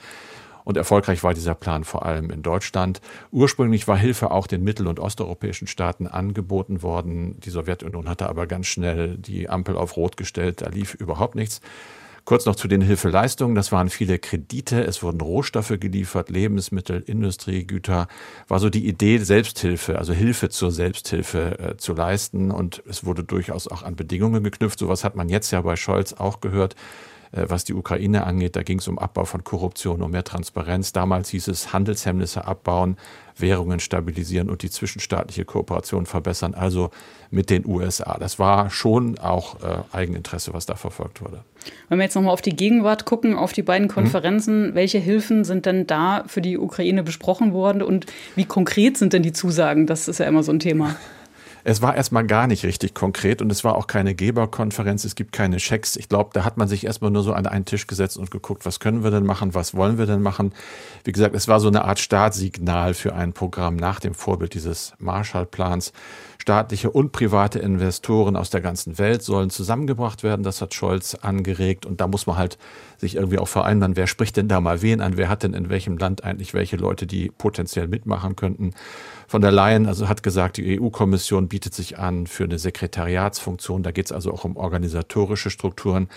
Und 0.64 0.76
erfolgreich 0.76 1.22
war 1.22 1.34
dieser 1.34 1.54
Plan 1.54 1.84
vor 1.84 2.04
allem 2.04 2.30
in 2.30 2.42
Deutschland. 2.42 3.00
Ursprünglich 3.30 3.88
war 3.88 3.96
Hilfe 3.96 4.30
auch 4.30 4.46
den 4.46 4.62
mittel- 4.62 4.86
und 4.86 5.00
osteuropäischen 5.00 5.66
Staaten 5.66 6.06
angeboten 6.06 6.82
worden. 6.82 7.38
Die 7.40 7.50
Sowjetunion 7.50 8.08
hatte 8.08 8.28
aber 8.28 8.46
ganz 8.46 8.66
schnell 8.66 9.16
die 9.16 9.48
Ampel 9.48 9.76
auf 9.76 9.96
Rot 9.96 10.16
gestellt. 10.16 10.62
Da 10.62 10.68
lief 10.68 10.94
überhaupt 10.94 11.34
nichts. 11.34 11.60
Kurz 12.24 12.46
noch 12.46 12.54
zu 12.54 12.68
den 12.68 12.82
Hilfeleistungen. 12.82 13.54
Das 13.54 13.72
waren 13.72 13.88
viele 13.88 14.18
Kredite. 14.18 14.84
Es 14.84 15.02
wurden 15.02 15.20
Rohstoffe 15.20 15.74
geliefert, 15.80 16.30
Lebensmittel, 16.30 17.00
Industriegüter. 17.00 18.08
War 18.46 18.60
so 18.60 18.70
die 18.70 18.86
Idee, 18.86 19.18
Selbsthilfe, 19.18 19.98
also 19.98 20.12
Hilfe 20.12 20.48
zur 20.48 20.70
Selbsthilfe 20.70 21.58
äh, 21.58 21.76
zu 21.76 21.94
leisten. 21.94 22.50
Und 22.50 22.82
es 22.88 23.04
wurde 23.04 23.24
durchaus 23.24 23.68
auch 23.68 23.82
an 23.82 23.96
Bedingungen 23.96 24.44
geknüpft. 24.44 24.78
Sowas 24.78 25.02
hat 25.02 25.16
man 25.16 25.28
jetzt 25.28 25.50
ja 25.50 25.60
bei 25.62 25.76
Scholz 25.76 26.12
auch 26.12 26.40
gehört. 26.40 26.76
Äh, 27.32 27.44
was 27.48 27.64
die 27.64 27.74
Ukraine 27.74 28.26
angeht. 28.26 28.56
Da 28.56 28.62
ging 28.62 28.78
es 28.78 28.88
um 28.88 28.98
Abbau 28.98 29.24
von 29.24 29.44
Korruption, 29.44 30.02
um 30.02 30.10
mehr 30.10 30.24
Transparenz. 30.24 30.92
Damals 30.92 31.28
hieß 31.28 31.46
es 31.48 31.72
Handelshemmnisse 31.72 32.44
abbauen, 32.44 32.96
Währungen 33.36 33.78
stabilisieren 33.78 34.50
und 34.50 34.62
die 34.62 34.70
zwischenstaatliche 34.70 35.44
Kooperation 35.44 36.06
verbessern, 36.06 36.54
also 36.54 36.90
mit 37.30 37.48
den 37.48 37.64
USA. 37.64 38.18
Das 38.18 38.40
war 38.40 38.70
schon 38.70 39.18
auch 39.18 39.62
äh, 39.62 39.78
Eigeninteresse, 39.92 40.52
was 40.52 40.66
da 40.66 40.74
verfolgt 40.74 41.22
wurde. 41.22 41.44
Wenn 41.88 41.98
wir 41.98 42.04
jetzt 42.04 42.16
nochmal 42.16 42.32
auf 42.32 42.42
die 42.42 42.56
Gegenwart 42.56 43.04
gucken, 43.04 43.36
auf 43.36 43.52
die 43.52 43.62
beiden 43.62 43.86
mhm. 43.86 43.92
Konferenzen, 43.92 44.70
mhm. 44.70 44.74
welche 44.74 44.98
Hilfen 44.98 45.44
sind 45.44 45.66
denn 45.66 45.86
da 45.86 46.24
für 46.26 46.40
die 46.40 46.58
Ukraine 46.58 47.04
besprochen 47.04 47.52
worden 47.52 47.80
und 47.80 48.06
wie 48.34 48.44
konkret 48.44 48.98
sind 48.98 49.12
denn 49.12 49.22
die 49.22 49.32
Zusagen? 49.32 49.86
Das 49.86 50.08
ist 50.08 50.18
ja 50.18 50.26
immer 50.26 50.42
so 50.42 50.50
ein 50.50 50.58
Thema. 50.58 50.96
Es 51.64 51.82
war 51.82 51.94
erstmal 51.94 52.26
gar 52.26 52.46
nicht 52.46 52.64
richtig 52.64 52.94
konkret 52.94 53.42
und 53.42 53.50
es 53.50 53.64
war 53.64 53.76
auch 53.76 53.86
keine 53.86 54.14
Geberkonferenz, 54.14 55.04
es 55.04 55.14
gibt 55.14 55.32
keine 55.32 55.60
Schecks. 55.60 55.96
Ich 55.96 56.08
glaube, 56.08 56.30
da 56.32 56.44
hat 56.44 56.56
man 56.56 56.68
sich 56.68 56.84
erstmal 56.84 57.10
nur 57.10 57.22
so 57.22 57.32
an 57.32 57.46
einen 57.46 57.64
Tisch 57.64 57.86
gesetzt 57.86 58.16
und 58.16 58.30
geguckt, 58.30 58.64
was 58.66 58.80
können 58.80 59.04
wir 59.04 59.10
denn 59.10 59.26
machen, 59.26 59.54
was 59.54 59.74
wollen 59.74 59.98
wir 59.98 60.06
denn 60.06 60.22
machen. 60.22 60.52
Wie 61.04 61.12
gesagt, 61.12 61.34
es 61.34 61.48
war 61.48 61.60
so 61.60 61.68
eine 61.68 61.84
Art 61.84 61.98
Startsignal 61.98 62.94
für 62.94 63.14
ein 63.14 63.32
Programm 63.32 63.76
nach 63.76 64.00
dem 64.00 64.14
Vorbild 64.14 64.54
dieses 64.54 64.92
Marshallplans. 64.98 65.92
Staatliche 66.40 66.90
und 66.90 67.12
private 67.12 67.58
Investoren 67.58 68.34
aus 68.34 68.48
der 68.48 68.62
ganzen 68.62 68.98
Welt 68.98 69.22
sollen 69.22 69.50
zusammengebracht 69.50 70.22
werden. 70.22 70.42
Das 70.42 70.62
hat 70.62 70.72
Scholz 70.72 71.14
angeregt. 71.14 71.84
Und 71.84 72.00
da 72.00 72.06
muss 72.06 72.26
man 72.26 72.38
halt 72.38 72.56
sich 72.96 73.16
irgendwie 73.16 73.38
auch 73.38 73.48
vereinbaren, 73.48 73.94
wer 73.94 74.06
spricht 74.06 74.38
denn 74.38 74.48
da 74.48 74.60
mal 74.60 74.80
wen 74.80 75.02
an, 75.02 75.18
wer 75.18 75.28
hat 75.28 75.42
denn 75.42 75.52
in 75.52 75.68
welchem 75.68 75.98
Land 75.98 76.24
eigentlich 76.24 76.54
welche 76.54 76.76
Leute, 76.76 77.06
die 77.06 77.30
potenziell 77.30 77.88
mitmachen 77.88 78.36
könnten. 78.36 78.72
Von 79.30 79.42
der 79.42 79.52
Leyen 79.52 79.86
also 79.86 80.08
hat 80.08 80.24
gesagt, 80.24 80.56
die 80.56 80.80
EU-Kommission 80.80 81.46
bietet 81.46 81.72
sich 81.72 82.00
an 82.00 82.26
für 82.26 82.42
eine 82.42 82.58
Sekretariatsfunktion. 82.58 83.84
Da 83.84 83.92
geht 83.92 84.06
es 84.06 84.10
also 84.10 84.32
auch 84.32 84.42
um 84.42 84.56
organisatorische 84.56 85.50
Strukturen. 85.50 86.08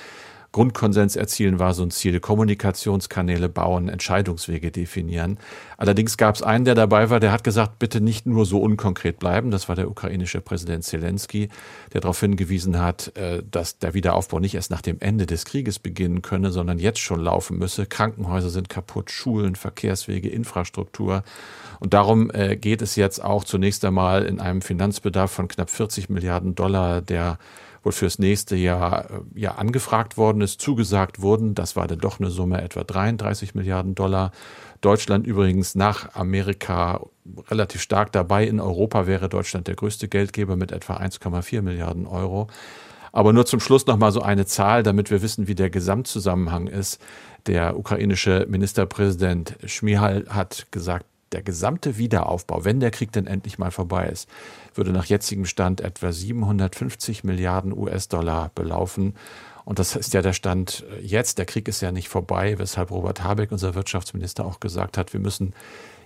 Grundkonsens 0.54 1.16
erzielen 1.16 1.58
war 1.58 1.74
so 1.74 1.82
ein 1.84 1.90
Ziel, 1.92 2.20
Kommunikationskanäle 2.20 3.50
bauen, 3.50 3.90
Entscheidungswege 3.90 4.72
definieren. 4.72 5.40
Allerdings 5.78 6.16
gab 6.16 6.36
es 6.36 6.44
einen, 6.44 6.64
der 6.64 6.76
dabei 6.76 7.10
war, 7.10 7.20
der 7.20 7.32
hat 7.32 7.44
gesagt, 7.44 7.80
bitte 7.80 8.00
nicht 8.00 8.28
nur 8.28 8.46
so 8.46 8.62
unkonkret 8.62 9.18
bleiben. 9.18 9.50
Das 9.50 9.68
war 9.68 9.76
der 9.76 9.90
ukrainische 9.90 10.42
Präsident 10.42 10.84
Zelensky, 10.84 11.50
der 11.92 12.02
darauf 12.02 12.20
hingewiesen 12.20 12.80
hat, 12.80 13.18
äh, 13.18 13.42
dass 13.50 13.80
der 13.80 13.96
Wiederaufbau 13.96 14.40
nicht 14.40 14.54
erst 14.54 14.70
nach 14.70 14.82
dem 14.82 14.98
Ende 15.00 15.26
des 15.26 15.46
Krieges 15.46 15.80
beginnen 15.80 16.22
könne, 16.22 16.52
sondern 16.52 16.78
jetzt 16.78 17.00
schon 17.00 17.20
laufen 17.20 17.58
müsse. 17.58 17.88
Krankenhäuser 17.88 18.52
sind 18.52 18.70
kaputt, 18.70 19.10
Schulen, 19.10 19.56
Verkehrswege, 19.56 20.30
Infrastruktur. 20.30 21.24
Und 21.80 21.96
darum 21.96 22.30
äh, 22.32 22.58
geht 22.58 22.84
es 22.84 22.96
jetzt 22.96 23.24
auch 23.24 23.44
zunächst 23.44 23.84
einmal 23.86 24.24
in 24.24 24.40
einem 24.40 24.62
Finanzbedarf 24.62 25.32
von 25.32 25.48
knapp 25.48 25.72
40 25.72 26.10
Milliarden 26.10 26.54
Dollar, 26.54 27.02
der 27.02 27.40
wohl 27.84 27.92
fürs 27.92 28.18
nächste 28.20 28.56
Jahr 28.56 29.10
äh, 29.10 29.20
ja 29.36 29.56
angefragt 29.56 30.18
worden 30.18 30.42
ist, 30.42 30.62
zugesagt 30.62 31.22
wurden. 31.22 31.54
Das 31.54 31.76
war 31.76 31.88
dann 31.88 32.00
doch 32.00 32.20
eine 32.20 32.30
Summe 32.30 32.62
etwa 32.62 32.84
33 32.84 33.54
Milliarden 33.56 33.96
Dollar. 33.96 34.32
Deutschland 34.82 35.28
übrigens 35.28 35.76
nach 35.76 36.16
Amerika 36.16 37.02
relativ 37.50 37.82
stark 37.82 38.12
dabei. 38.12 38.46
In 38.46 38.60
Europa 38.60 39.08
wäre 39.08 39.30
Deutschland 39.30 39.68
der 39.68 39.76
größte 39.76 40.08
Geldgeber 40.08 40.56
mit 40.56 40.72
etwa 40.72 40.98
1,4 40.98 41.62
Milliarden 41.62 42.06
Euro. 42.06 42.48
Aber 43.14 43.32
nur 43.32 43.46
zum 43.46 43.60
Schluss 43.60 43.86
noch 43.86 43.98
mal 43.98 44.12
so 44.12 44.22
eine 44.22 44.46
Zahl, 44.46 44.82
damit 44.82 45.12
wir 45.12 45.22
wissen, 45.22 45.48
wie 45.48 45.56
der 45.56 45.70
Gesamtzusammenhang 45.70 46.68
ist. 46.68 47.00
Der 47.46 47.78
ukrainische 47.78 48.48
Ministerpräsident 48.50 49.56
Schmihal 49.66 50.26
hat 50.30 50.68
gesagt, 50.72 51.06
der 51.34 51.42
gesamte 51.42 51.98
Wiederaufbau, 51.98 52.64
wenn 52.66 52.80
der 52.80 52.92
Krieg 52.92 53.12
denn 53.12 53.28
endlich 53.28 53.58
mal 53.58 53.72
vorbei 53.72 54.08
ist, 54.08 54.30
würde 54.74 54.92
nach 54.92 55.06
jetzigem 55.06 55.46
Stand 55.46 55.82
etwa 55.82 56.12
750 56.12 57.24
Milliarden 57.24 57.76
US-Dollar 57.76 58.52
belaufen. 58.56 59.16
Und 59.66 59.80
das 59.80 59.96
ist 59.96 60.14
ja 60.14 60.22
der 60.22 60.34
Stand 60.34 60.86
jetzt. 61.02 61.38
Der 61.38 61.46
Krieg 61.46 61.68
ist 61.68 61.82
ja 61.82 61.92
nicht 61.92 62.10
vorbei, 62.10 62.60
weshalb 62.60 62.92
Robert 62.92 63.24
Habeck, 63.24 63.52
unser 63.52 63.76
Wirtschaftsminister, 63.76 64.46
auch 64.46 64.60
gesagt 64.60 64.98
hat, 64.98 65.14
wir 65.14 65.20
müssen 65.20 65.54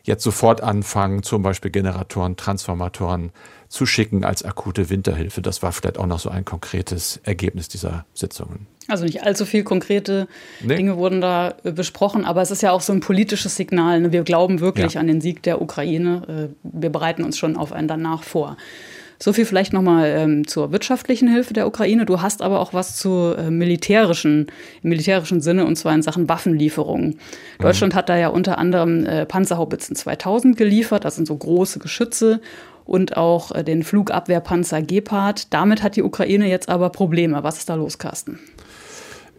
jetzt 0.03 0.23
sofort 0.23 0.61
anfangen, 0.61 1.23
zum 1.23 1.43
Beispiel 1.43 1.71
Generatoren, 1.71 2.37
Transformatoren 2.37 3.31
zu 3.67 3.85
schicken 3.85 4.23
als 4.23 4.43
akute 4.43 4.89
Winterhilfe. 4.89 5.41
Das 5.41 5.61
war 5.61 5.71
vielleicht 5.71 5.97
auch 5.97 6.05
noch 6.05 6.19
so 6.19 6.29
ein 6.29 6.45
konkretes 6.45 7.17
Ergebnis 7.23 7.67
dieser 7.67 8.05
Sitzungen. 8.13 8.67
Also 8.87 9.03
nicht 9.03 9.23
allzu 9.23 9.45
viel 9.45 9.63
konkrete 9.63 10.27
nee. 10.61 10.75
Dinge 10.75 10.97
wurden 10.97 11.19
da 11.21 11.55
äh, 11.63 11.71
besprochen, 11.71 12.25
aber 12.25 12.41
es 12.41 12.51
ist 12.51 12.61
ja 12.61 12.71
auch 12.71 12.81
so 12.81 12.93
ein 12.93 13.01
politisches 13.01 13.55
Signal. 13.55 13.99
Ne? 13.99 14.11
Wir 14.11 14.23
glauben 14.23 14.59
wirklich 14.59 14.93
ja. 14.93 15.01
an 15.01 15.07
den 15.07 15.21
Sieg 15.21 15.43
der 15.43 15.61
Ukraine. 15.61 16.49
Äh, 16.51 16.55
wir 16.63 16.89
bereiten 16.89 17.23
uns 17.23 17.37
schon 17.37 17.57
auf 17.57 17.73
ein 17.73 17.87
Danach 17.87 18.23
vor. 18.23 18.57
So 19.19 19.33
viel 19.33 19.45
vielleicht 19.45 19.73
nochmal 19.73 20.13
ähm, 20.15 20.47
zur 20.47 20.71
wirtschaftlichen 20.71 21.27
Hilfe 21.27 21.53
der 21.53 21.67
Ukraine. 21.67 22.05
Du 22.05 22.21
hast 22.21 22.41
aber 22.41 22.59
auch 22.59 22.73
was 22.73 22.95
zu 22.95 23.33
äh, 23.35 23.49
militärischen, 23.49 24.47
im 24.83 24.89
militärischen 24.89 25.41
Sinne 25.41 25.65
und 25.65 25.75
zwar 25.75 25.93
in 25.95 26.03
Sachen 26.03 26.29
Waffenlieferungen. 26.29 27.07
Mhm. 27.07 27.61
Deutschland 27.61 27.95
hat 27.95 28.09
da 28.09 28.17
ja 28.17 28.27
unter 28.27 28.59
anderem 28.59 29.05
äh, 29.05 29.25
Panzerhaubitzen 29.25 29.95
2000 29.95 30.55
geliefert, 30.55 31.03
das 31.03 31.15
sind 31.15 31.27
so 31.27 31.35
große 31.35 31.79
Geschütze 31.79 32.41
und 32.85 33.17
auch 33.17 33.51
äh, 33.51 33.63
den 33.63 33.83
Flugabwehrpanzer 33.83 34.83
Gepard. 34.83 35.51
Damit 35.51 35.81
hat 35.81 35.95
die 35.95 36.03
Ukraine 36.03 36.47
jetzt 36.47 36.69
aber 36.69 36.89
Probleme. 36.89 37.43
Was 37.43 37.57
ist 37.57 37.69
da 37.69 37.75
los, 37.75 37.97
Carsten? 37.97 38.39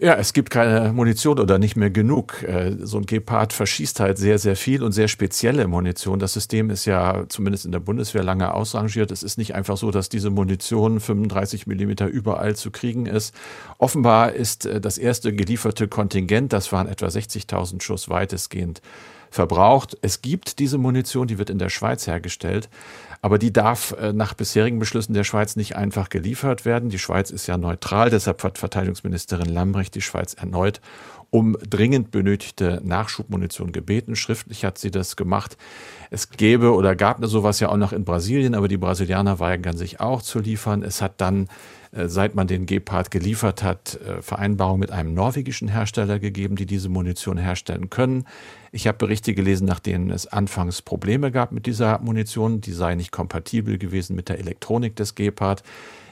Ja, 0.00 0.14
es 0.14 0.32
gibt 0.32 0.50
keine 0.50 0.92
Munition 0.92 1.40
oder 1.40 1.58
nicht 1.58 1.74
mehr 1.74 1.90
genug. 1.90 2.44
Äh, 2.44 2.76
so 2.82 2.98
ein 2.98 3.06
Gepard 3.06 3.52
verschießt 3.52 3.98
halt 3.98 4.16
sehr, 4.16 4.38
sehr 4.38 4.54
viel 4.54 4.84
und 4.84 4.92
sehr 4.92 5.08
spezielle 5.08 5.66
Munition. 5.66 6.20
Das 6.20 6.34
System 6.34 6.70
ist 6.70 6.84
ja 6.84 7.24
zumindest 7.28 7.64
in 7.64 7.72
der 7.72 7.80
Bundeswehr 7.80 8.22
lange 8.22 8.54
ausrangiert. 8.54 9.10
Es 9.10 9.24
ist 9.24 9.38
nicht 9.38 9.56
einfach 9.56 9.76
so, 9.76 9.90
dass 9.90 10.08
diese 10.08 10.30
Munition 10.30 11.00
35 11.00 11.66
Millimeter 11.66 12.06
überall 12.06 12.54
zu 12.54 12.70
kriegen 12.70 13.06
ist. 13.06 13.34
Offenbar 13.78 14.34
ist 14.34 14.66
äh, 14.66 14.80
das 14.80 14.98
erste 14.98 15.34
gelieferte 15.34 15.88
Kontingent, 15.88 16.52
das 16.52 16.70
waren 16.70 16.86
etwa 16.86 17.06
60.000 17.06 17.82
Schuss 17.82 18.08
weitestgehend 18.08 18.80
verbraucht. 19.30 19.98
Es 20.00 20.22
gibt 20.22 20.60
diese 20.60 20.78
Munition, 20.78 21.26
die 21.26 21.38
wird 21.38 21.50
in 21.50 21.58
der 21.58 21.70
Schweiz 21.70 22.06
hergestellt. 22.06 22.68
Aber 23.28 23.36
die 23.36 23.52
darf 23.52 23.94
äh, 24.00 24.14
nach 24.14 24.32
bisherigen 24.32 24.78
Beschlüssen 24.78 25.12
der 25.12 25.22
Schweiz 25.22 25.54
nicht 25.54 25.76
einfach 25.76 26.08
geliefert 26.08 26.64
werden. 26.64 26.88
Die 26.88 26.98
Schweiz 26.98 27.28
ist 27.28 27.46
ja 27.46 27.58
neutral, 27.58 28.08
deshalb 28.08 28.42
hat 28.42 28.56
Verteidigungsministerin 28.56 29.52
Lambrecht 29.52 29.94
die 29.94 30.00
Schweiz 30.00 30.32
erneut 30.32 30.80
um 31.30 31.56
dringend 31.68 32.10
benötigte 32.10 32.80
Nachschubmunition 32.82 33.72
gebeten. 33.72 34.16
Schriftlich 34.16 34.64
hat 34.64 34.78
sie 34.78 34.90
das 34.90 35.16
gemacht. 35.16 35.56
Es 36.10 36.30
gäbe 36.30 36.72
oder 36.72 36.96
gab 36.96 37.24
sowas 37.26 37.60
ja 37.60 37.68
auch 37.68 37.76
noch 37.76 37.92
in 37.92 38.04
Brasilien, 38.04 38.54
aber 38.54 38.68
die 38.68 38.78
Brasilianer 38.78 39.38
weigern 39.38 39.76
sich 39.76 40.00
auch 40.00 40.22
zu 40.22 40.38
liefern. 40.38 40.82
Es 40.82 41.02
hat 41.02 41.20
dann 41.20 41.48
äh, 41.92 42.08
seit 42.08 42.34
man 42.34 42.46
den 42.46 42.66
Gepard 42.66 43.10
geliefert 43.10 43.62
hat, 43.62 43.98
äh, 44.00 44.22
Vereinbarungen 44.22 44.80
mit 44.80 44.90
einem 44.90 45.14
norwegischen 45.14 45.68
Hersteller 45.68 46.18
gegeben, 46.18 46.56
die 46.56 46.66
diese 46.66 46.88
Munition 46.88 47.38
herstellen 47.38 47.90
können. 47.90 48.24
Ich 48.72 48.86
habe 48.86 48.98
Berichte 48.98 49.34
gelesen, 49.34 49.66
nach 49.66 49.80
denen 49.80 50.10
es 50.10 50.26
anfangs 50.26 50.82
Probleme 50.82 51.30
gab 51.30 51.52
mit 51.52 51.66
dieser 51.66 51.98
Munition. 52.00 52.60
Die 52.60 52.72
sei 52.72 52.94
nicht 52.94 53.12
kompatibel 53.12 53.78
gewesen 53.78 54.16
mit 54.16 54.28
der 54.28 54.38
Elektronik 54.38 54.96
des 54.96 55.14
Gepard. 55.14 55.62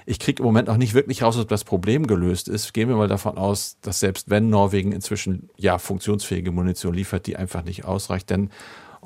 Ich 0.06 0.20
kriege 0.20 0.40
im 0.42 0.46
Moment 0.46 0.68
noch 0.68 0.76
nicht 0.76 0.94
wirklich 0.94 1.22
raus, 1.22 1.36
ob 1.36 1.48
das 1.48 1.64
Problem 1.64 2.06
gelöst 2.06 2.48
ist. 2.48 2.72
Gehen 2.72 2.88
wir 2.88 2.96
mal 2.96 3.08
davon 3.08 3.36
aus, 3.36 3.76
dass 3.82 4.00
selbst 4.00 4.30
wenn 4.30 4.48
Norwegen 4.48 4.92
inzwischen 4.92 5.50
ja 5.56 5.78
funktionsfähige 5.78 6.52
Munition 6.52 6.94
liefert, 6.94 7.26
die 7.26 7.36
einfach 7.36 7.64
nicht 7.64 7.84
ausreicht, 7.84 8.30
denn 8.30 8.50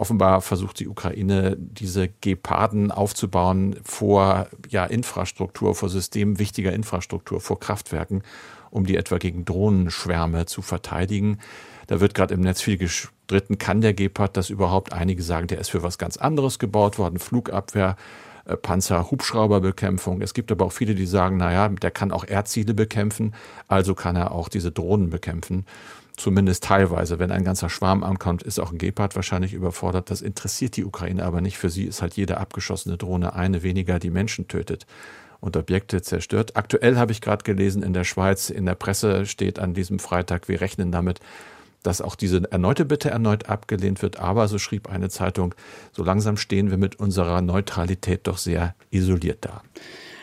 Offenbar 0.00 0.40
versucht 0.40 0.80
die 0.80 0.88
Ukraine, 0.88 1.59
diese 1.59 2.09
Geparden 2.23 2.90
aufzubauen 2.90 3.76
vor 3.83 4.49
ja, 4.71 4.87
Infrastruktur, 4.87 5.75
vor 5.75 5.90
Systemen 5.90 6.38
wichtiger 6.38 6.73
Infrastruktur, 6.73 7.38
vor 7.38 7.61
Kraftwerken, 7.61 8.23
um 8.71 8.87
die 8.87 8.97
etwa 8.97 9.19
gegen 9.19 9.45
Drohnenschwärme 9.45 10.47
zu 10.47 10.62
verteidigen. 10.62 11.38
Da 11.87 12.00
wird 12.00 12.14
gerade 12.14 12.33
im 12.33 12.40
Netz 12.40 12.62
viel 12.62 12.78
gestritten, 12.78 13.59
kann 13.59 13.83
der 13.83 13.92
Gepard 13.92 14.38
das 14.38 14.49
überhaupt? 14.49 14.95
Einige 14.95 15.23
sagen, 15.23 15.49
der 15.49 15.59
ist 15.59 15.69
für 15.69 15.83
was 15.83 15.99
ganz 15.99 16.16
anderes 16.16 16.59
gebaut 16.59 16.99
worden, 16.99 17.19
Flugabwehr. 17.19 17.97
Äh, 18.50 18.57
Panzer, 18.57 19.11
Hubschrauberbekämpfung. 19.11 20.21
Es 20.23 20.35
gibt 20.35 20.50
aber 20.52 20.66
auch 20.66 20.73
viele, 20.73 20.95
die 20.95 21.07
sagen, 21.07 21.37
naja, 21.37 21.69
der 21.69 21.90
kann 21.90 22.12
auch 22.12 22.25
Erdziele 22.25 22.75
bekämpfen, 22.75 23.35
also 23.69 23.95
kann 23.95 24.16
er 24.16 24.33
auch 24.33 24.49
diese 24.49 24.73
Drohnen 24.73 25.11
bekämpfen 25.11 25.64
zumindest 26.16 26.64
teilweise. 26.64 27.19
Wenn 27.19 27.30
ein 27.30 27.45
ganzer 27.45 27.71
Schwarm 27.71 28.04
ankommt, 28.04 28.42
ist 28.42 28.59
auch 28.59 28.73
ein 28.73 28.78
Gepard 28.78 29.16
wahrscheinlich 29.16 29.54
überfordert. 29.54 30.11
Das 30.11 30.21
interessiert 30.21 30.76
die 30.76 30.85
Ukraine 30.85 31.25
aber 31.25 31.40
nicht. 31.40 31.57
Für 31.57 31.71
sie 31.71 31.85
ist 31.85 32.02
halt 32.02 32.14
jede 32.14 32.37
abgeschossene 32.37 32.99
Drohne 32.99 33.35
eine 33.35 33.62
weniger, 33.62 33.99
die 33.99 34.11
Menschen 34.11 34.47
tötet 34.47 34.87
und 35.40 35.57
Objekte 35.57 36.02
zerstört. 36.02 36.57
Aktuell 36.57 36.99
habe 36.99 37.12
ich 37.12 37.23
gerade 37.23 37.42
gelesen, 37.45 37.83
in 37.83 37.95
der 37.95 38.04
Schweiz, 38.04 38.50
in 38.50 38.66
der 38.66 38.75
Presse 38.75 39.25
steht 39.25 39.59
an 39.59 39.73
diesem 39.73 39.99
Freitag, 39.99 40.47
wir 40.49 40.61
rechnen 40.61 40.92
damit, 40.92 41.21
dass 41.83 42.01
auch 42.01 42.15
diese 42.15 42.51
erneute 42.51 42.85
Bitte 42.85 43.11
erneut 43.11 43.49
abgelehnt 43.49 44.03
wird. 44.03 44.21
Aber, 44.21 44.49
so 44.49 44.59
schrieb 44.59 44.91
eine 44.91 45.09
Zeitung, 45.09 45.55
so 45.93 46.05
langsam 46.05 46.37
stehen 46.37 46.71
wir 46.71 46.79
mit 46.79 46.99
unserer 46.99 47.41
Neutralität 47.41 48.27
doch 48.27 48.39
sehr 48.39 48.75
isoliert 48.91 49.39
da. 49.43 49.63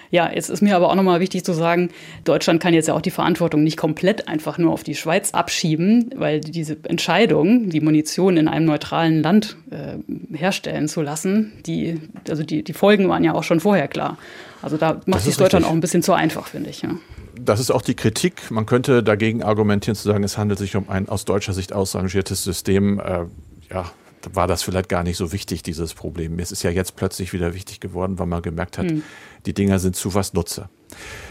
Ja, 0.10 0.32
jetzt 0.34 0.50
ist 0.50 0.62
mir 0.62 0.76
aber 0.76 0.90
auch 0.90 0.96
nochmal 0.96 1.20
wichtig 1.20 1.44
zu 1.44 1.54
sagen, 1.54 1.90
Deutschland 2.24 2.62
kann 2.62 2.74
jetzt 2.74 2.88
ja 2.88 2.94
auch 2.94 3.02
die 3.02 3.12
Verantwortung 3.12 3.64
nicht 3.64 3.78
komplett 3.78 4.28
einfach 4.28 4.58
nur 4.58 4.72
auf 4.72 4.84
die 4.84 4.96
Schweiz 4.96 5.32
abschieben, 5.32 6.12
weil 6.16 6.40
diese 6.40 6.78
Entscheidung, 6.84 7.70
die 7.70 7.82
Munition 7.82 8.38
in 8.38 8.48
einem 8.48 8.66
neutralen 8.66 9.22
Land 9.22 9.58
äh, 9.70 9.98
herstellen 10.36 10.88
zu 10.88 11.02
lassen, 11.02 11.52
die, 11.66 12.00
also 12.30 12.44
die, 12.44 12.64
die 12.64 12.74
Folgen 12.74 13.10
waren 13.10 13.24
ja 13.24 13.34
auch 13.34 13.44
schon 13.44 13.60
vorher 13.60 13.88
klar. 13.88 14.18
Also 14.62 14.78
da 14.78 15.02
macht 15.06 15.24
sich 15.24 15.36
Deutschland 15.36 15.66
richtig. 15.66 15.70
auch 15.70 15.74
ein 15.74 15.82
bisschen 15.82 16.04
zu 16.04 16.14
einfach, 16.14 16.48
finde 16.48 16.70
ich. 16.70 16.82
Ja. 16.82 16.92
Das 17.39 17.60
ist 17.60 17.72
auch 17.72 17.82
die 17.82 17.96
Kritik. 17.96 18.51
Man 18.51 18.65
könnte 18.65 19.03
dagegen 19.03 19.44
argumentieren 19.44 19.96
zu 19.96 20.08
sagen, 20.08 20.24
es 20.24 20.38
handelt 20.38 20.60
sich 20.60 20.75
um 20.75 20.89
ein 20.89 21.10
aus 21.10 21.25
deutscher 21.25 21.53
Sicht 21.53 21.74
ausrangiertes 21.74 22.44
System. 22.44 23.00
Äh, 23.00 23.25
ja, 23.70 23.91
war 24.34 24.48
das 24.48 24.63
vielleicht 24.63 24.89
gar 24.89 25.03
nicht 25.03 25.17
so 25.17 25.32
wichtig, 25.32 25.63
dieses 25.63 25.94
Problem. 25.94 26.39
Es 26.39 26.51
ist 26.51 26.63
ja 26.63 26.72
jetzt 26.72 26.96
plötzlich 26.96 27.34
wieder 27.34 27.53
wichtig 27.53 27.79
geworden, 27.79 28.20
weil 28.20 28.25
man 28.25 28.41
gemerkt 28.41 28.77
hat, 28.77 28.89
hm. 28.89 29.03
die 29.46 29.53
Dinger 29.53 29.79
sind 29.79 29.96
zu 29.96 30.13
was 30.13 30.34
Nutze. 30.34 30.70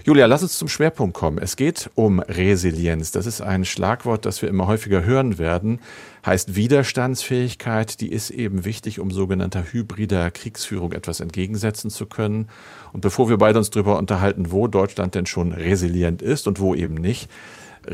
Julia, 0.05 0.27
lass 0.27 0.43
uns 0.43 0.59
zum 0.59 0.69
Schwerpunkt 0.69 1.17
kommen. 1.17 1.39
Es 1.39 1.57
geht 1.57 1.91
um 1.95 2.21
Resilienz. 2.21 3.11
Das 3.11 3.27
ist 3.27 3.41
ein 3.41 3.65
Schlagwort, 3.65 4.25
das 4.25 4.41
wir 4.41 4.49
immer 4.49 4.67
häufiger 4.67 5.05
hören 5.05 5.39
werden. 5.39 5.81
Heißt 6.25 6.55
Widerstandsfähigkeit, 6.55 8.01
die 8.01 8.13
ist 8.13 8.31
eben 8.31 8.65
wichtig, 8.65 9.01
um 9.01 9.11
sogenannter 9.11 9.65
hybrider 9.73 10.31
Kriegsführung 10.31 10.93
etwas 10.93 11.21
entgegensetzen 11.21 11.91
zu 11.91 12.07
können. 12.07 12.49
Und 12.93 13.01
bevor 13.01 13.29
wir 13.29 13.39
beide 13.39 13.59
uns 13.59 13.71
darüber 13.71 13.99
unterhalten, 13.99 14.53
wo 14.53 14.69
Deutschland 14.69 15.15
denn 15.15 15.27
schon 15.27 15.53
resilient 15.53 16.23
ist 16.23 16.47
und 16.47 16.61
wo 16.61 16.75
eben 16.75 16.95
nicht, 16.95 17.29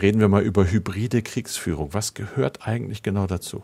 reden 0.00 0.20
wir 0.20 0.28
mal 0.28 0.42
über 0.42 0.70
hybride 0.70 1.22
Kriegsführung. 1.22 1.94
Was 1.94 2.14
gehört 2.14 2.66
eigentlich 2.66 3.02
genau 3.02 3.26
dazu? 3.26 3.62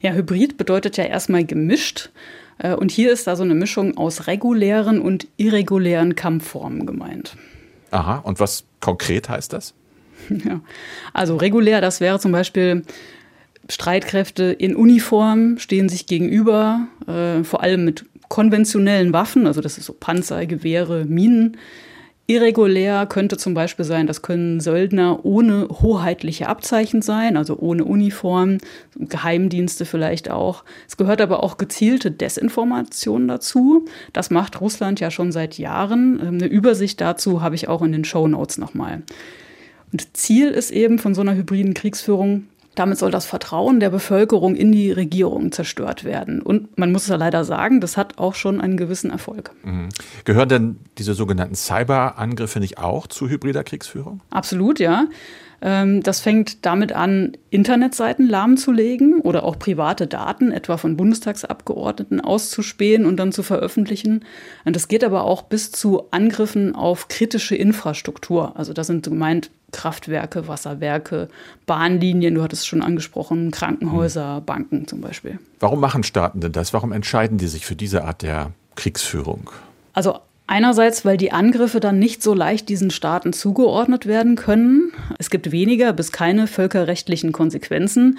Ja, 0.00 0.12
Hybrid 0.12 0.58
bedeutet 0.58 0.96
ja 0.98 1.04
erstmal 1.04 1.46
gemischt. 1.46 2.10
Äh, 2.58 2.74
und 2.74 2.90
hier 2.90 3.12
ist 3.12 3.26
da 3.26 3.36
so 3.36 3.42
eine 3.42 3.54
Mischung 3.54 3.96
aus 3.96 4.26
regulären 4.26 5.00
und 5.00 5.26
irregulären 5.36 6.14
Kampfformen 6.14 6.86
gemeint. 6.86 7.36
Aha, 7.90 8.18
und 8.18 8.40
was 8.40 8.64
konkret 8.80 9.28
heißt 9.28 9.52
das? 9.52 9.74
Ja, 10.30 10.60
also 11.12 11.36
regulär, 11.36 11.82
das 11.82 12.00
wäre 12.00 12.18
zum 12.18 12.32
Beispiel 12.32 12.82
Streitkräfte 13.68 14.44
in 14.44 14.74
Uniform 14.74 15.58
stehen 15.58 15.90
sich 15.90 16.06
gegenüber, 16.06 16.86
äh, 17.06 17.44
vor 17.44 17.62
allem 17.62 17.84
mit 17.84 18.06
konventionellen 18.28 19.12
Waffen, 19.12 19.46
also 19.46 19.60
das 19.60 19.76
ist 19.76 19.84
so 19.84 19.92
Panzer, 19.92 20.46
Gewehre, 20.46 21.04
Minen. 21.04 21.56
Irregulär 22.26 23.04
könnte 23.06 23.36
zum 23.36 23.52
Beispiel 23.52 23.84
sein, 23.84 24.06
das 24.06 24.22
können 24.22 24.58
Söldner 24.58 25.26
ohne 25.26 25.68
hoheitliche 25.68 26.48
Abzeichen 26.48 27.02
sein, 27.02 27.36
also 27.36 27.58
ohne 27.58 27.84
Uniform, 27.84 28.58
Geheimdienste 28.96 29.84
vielleicht 29.84 30.30
auch. 30.30 30.64
Es 30.88 30.96
gehört 30.96 31.20
aber 31.20 31.42
auch 31.42 31.58
gezielte 31.58 32.10
Desinformation 32.10 33.28
dazu. 33.28 33.84
Das 34.14 34.30
macht 34.30 34.62
Russland 34.62 35.00
ja 35.00 35.10
schon 35.10 35.32
seit 35.32 35.58
Jahren. 35.58 36.18
Eine 36.18 36.46
Übersicht 36.46 37.02
dazu 37.02 37.42
habe 37.42 37.56
ich 37.56 37.68
auch 37.68 37.82
in 37.82 37.92
den 37.92 38.06
Show 38.06 38.26
Notes 38.26 38.56
nochmal. 38.56 39.02
Und 39.92 40.16
Ziel 40.16 40.48
ist 40.48 40.70
eben 40.70 40.98
von 40.98 41.14
so 41.14 41.20
einer 41.20 41.34
hybriden 41.34 41.74
Kriegsführung, 41.74 42.48
damit 42.74 42.98
soll 42.98 43.10
das 43.10 43.26
Vertrauen 43.26 43.80
der 43.80 43.90
Bevölkerung 43.90 44.56
in 44.56 44.72
die 44.72 44.90
Regierung 44.90 45.52
zerstört 45.52 46.04
werden. 46.04 46.42
Und 46.42 46.76
man 46.78 46.92
muss 46.92 47.08
ja 47.08 47.16
leider 47.16 47.44
sagen, 47.44 47.80
das 47.80 47.96
hat 47.96 48.18
auch 48.18 48.34
schon 48.34 48.60
einen 48.60 48.76
gewissen 48.76 49.10
Erfolg. 49.10 49.52
Mhm. 49.62 49.88
Gehören 50.24 50.48
denn 50.48 50.78
diese 50.98 51.14
sogenannten 51.14 51.54
Cyberangriffe 51.54 52.60
nicht 52.60 52.78
auch 52.78 53.06
zu 53.06 53.28
hybrider 53.28 53.64
Kriegsführung? 53.64 54.20
Absolut, 54.30 54.80
ja. 54.80 55.06
Ähm, 55.64 56.02
das 56.02 56.20
fängt 56.20 56.66
damit 56.66 56.92
an, 56.92 57.32
Internetseiten 57.48 58.28
lahmzulegen 58.28 59.20
oder 59.20 59.44
auch 59.44 59.58
private 59.58 60.06
Daten, 60.06 60.52
etwa 60.52 60.76
von 60.76 60.96
Bundestagsabgeordneten, 60.96 62.20
auszuspähen 62.20 63.06
und 63.06 63.16
dann 63.16 63.32
zu 63.32 63.42
veröffentlichen. 63.42 64.24
Und 64.66 64.76
das 64.76 64.88
geht 64.88 65.02
aber 65.02 65.24
auch 65.24 65.42
bis 65.42 65.72
zu 65.72 66.04
Angriffen 66.10 66.74
auf 66.74 67.08
kritische 67.08 67.56
Infrastruktur. 67.56 68.52
Also 68.56 68.74
das 68.74 68.88
sind 68.88 69.04
gemeint 69.04 69.50
Kraftwerke, 69.72 70.46
Wasserwerke, 70.46 71.28
Bahnlinien, 71.66 72.34
du 72.34 72.42
hattest 72.42 72.62
es 72.62 72.66
schon 72.66 72.82
angesprochen, 72.82 73.50
Krankenhäuser, 73.50 74.40
mhm. 74.40 74.44
Banken 74.44 74.86
zum 74.86 75.00
Beispiel. 75.00 75.38
Warum 75.60 75.80
machen 75.80 76.02
Staaten 76.02 76.40
denn 76.40 76.52
das? 76.52 76.74
Warum 76.74 76.92
entscheiden 76.92 77.38
die 77.38 77.48
sich 77.48 77.64
für 77.64 77.74
diese 77.74 78.04
Art 78.04 78.22
der 78.22 78.52
Kriegsführung? 78.76 79.50
Also 79.94 80.18
Einerseits, 80.46 81.04
weil 81.04 81.16
die 81.16 81.32
Angriffe 81.32 81.80
dann 81.80 81.98
nicht 81.98 82.22
so 82.22 82.34
leicht 82.34 82.68
diesen 82.68 82.90
Staaten 82.90 83.32
zugeordnet 83.32 84.06
werden 84.06 84.36
können. 84.36 84.92
Es 85.18 85.30
gibt 85.30 85.52
weniger 85.52 85.92
bis 85.92 86.12
keine 86.12 86.46
völkerrechtlichen 86.46 87.32
Konsequenzen. 87.32 88.18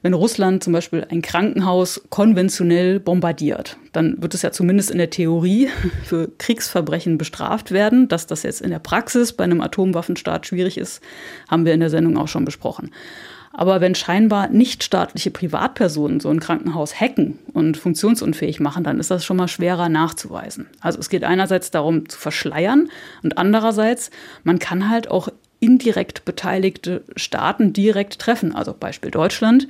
Wenn 0.00 0.14
Russland 0.14 0.62
zum 0.62 0.72
Beispiel 0.72 1.04
ein 1.10 1.22
Krankenhaus 1.22 2.02
konventionell 2.10 3.00
bombardiert, 3.00 3.76
dann 3.92 4.22
wird 4.22 4.34
es 4.34 4.42
ja 4.42 4.52
zumindest 4.52 4.92
in 4.92 4.98
der 4.98 5.10
Theorie 5.10 5.68
für 6.04 6.30
Kriegsverbrechen 6.38 7.18
bestraft 7.18 7.72
werden. 7.72 8.06
Dass 8.06 8.26
das 8.26 8.44
jetzt 8.44 8.60
in 8.60 8.70
der 8.70 8.78
Praxis 8.78 9.32
bei 9.32 9.42
einem 9.42 9.60
Atomwaffenstaat 9.60 10.46
schwierig 10.46 10.78
ist, 10.78 11.02
haben 11.48 11.64
wir 11.64 11.74
in 11.74 11.80
der 11.80 11.90
Sendung 11.90 12.16
auch 12.16 12.28
schon 12.28 12.44
besprochen. 12.44 12.92
Aber 13.58 13.80
wenn 13.80 13.96
scheinbar 13.96 14.50
nichtstaatliche 14.50 15.32
Privatpersonen 15.32 16.20
so 16.20 16.28
ein 16.28 16.38
Krankenhaus 16.38 16.94
hacken 16.94 17.40
und 17.54 17.76
funktionsunfähig 17.76 18.60
machen, 18.60 18.84
dann 18.84 19.00
ist 19.00 19.10
das 19.10 19.24
schon 19.24 19.36
mal 19.36 19.48
schwerer 19.48 19.88
nachzuweisen. 19.88 20.68
Also 20.80 21.00
es 21.00 21.08
geht 21.08 21.24
einerseits 21.24 21.72
darum 21.72 22.08
zu 22.08 22.16
verschleiern 22.16 22.88
und 23.24 23.36
andererseits, 23.36 24.12
man 24.44 24.60
kann 24.60 24.88
halt 24.88 25.10
auch 25.10 25.28
indirekt 25.58 26.24
beteiligte 26.24 27.02
Staaten 27.16 27.72
direkt 27.72 28.20
treffen. 28.20 28.54
Also 28.54 28.72
Beispiel 28.78 29.10
Deutschland. 29.10 29.66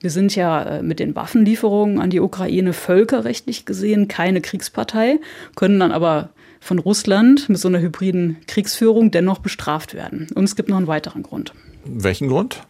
Wir 0.00 0.10
sind 0.10 0.36
ja 0.36 0.62
äh, 0.62 0.82
mit 0.82 1.00
den 1.00 1.16
Waffenlieferungen 1.16 1.98
an 1.98 2.10
die 2.10 2.20
Ukraine 2.20 2.74
völkerrechtlich 2.74 3.64
gesehen 3.64 4.06
keine 4.06 4.42
Kriegspartei, 4.42 5.18
können 5.56 5.80
dann 5.80 5.92
aber 5.92 6.28
von 6.60 6.78
Russland 6.78 7.48
mit 7.48 7.56
so 7.56 7.68
einer 7.68 7.80
hybriden 7.80 8.36
Kriegsführung 8.46 9.10
dennoch 9.10 9.38
bestraft 9.38 9.94
werden. 9.94 10.26
Und 10.34 10.44
es 10.44 10.56
gibt 10.56 10.68
noch 10.68 10.76
einen 10.76 10.88
weiteren 10.88 11.22
Grund. 11.22 11.54
Welchen 11.86 12.28
Grund? 12.28 12.60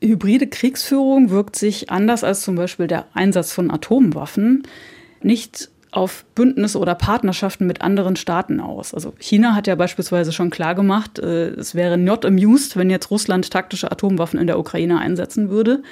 Hybride 0.00 0.46
Kriegsführung 0.46 1.30
wirkt 1.30 1.56
sich 1.56 1.90
anders 1.90 2.24
als 2.24 2.42
zum 2.42 2.54
Beispiel 2.54 2.86
der 2.86 3.06
Einsatz 3.14 3.52
von 3.52 3.70
Atomwaffen 3.70 4.64
nicht 5.22 5.70
auf 5.90 6.24
Bündnisse 6.34 6.78
oder 6.78 6.94
Partnerschaften 6.94 7.66
mit 7.66 7.80
anderen 7.80 8.16
Staaten 8.16 8.60
aus. 8.60 8.92
Also 8.92 9.14
China 9.18 9.54
hat 9.54 9.66
ja 9.66 9.74
beispielsweise 9.74 10.32
schon 10.32 10.50
klargemacht, 10.50 11.18
äh, 11.18 11.48
es 11.50 11.74
wäre 11.74 11.96
not 11.96 12.24
amused, 12.24 12.76
wenn 12.76 12.90
jetzt 12.90 13.10
Russland 13.10 13.50
taktische 13.50 13.90
Atomwaffen 13.90 14.38
in 14.38 14.46
der 14.46 14.58
Ukraine 14.58 14.98
einsetzen 14.98 15.50
würde. 15.50 15.82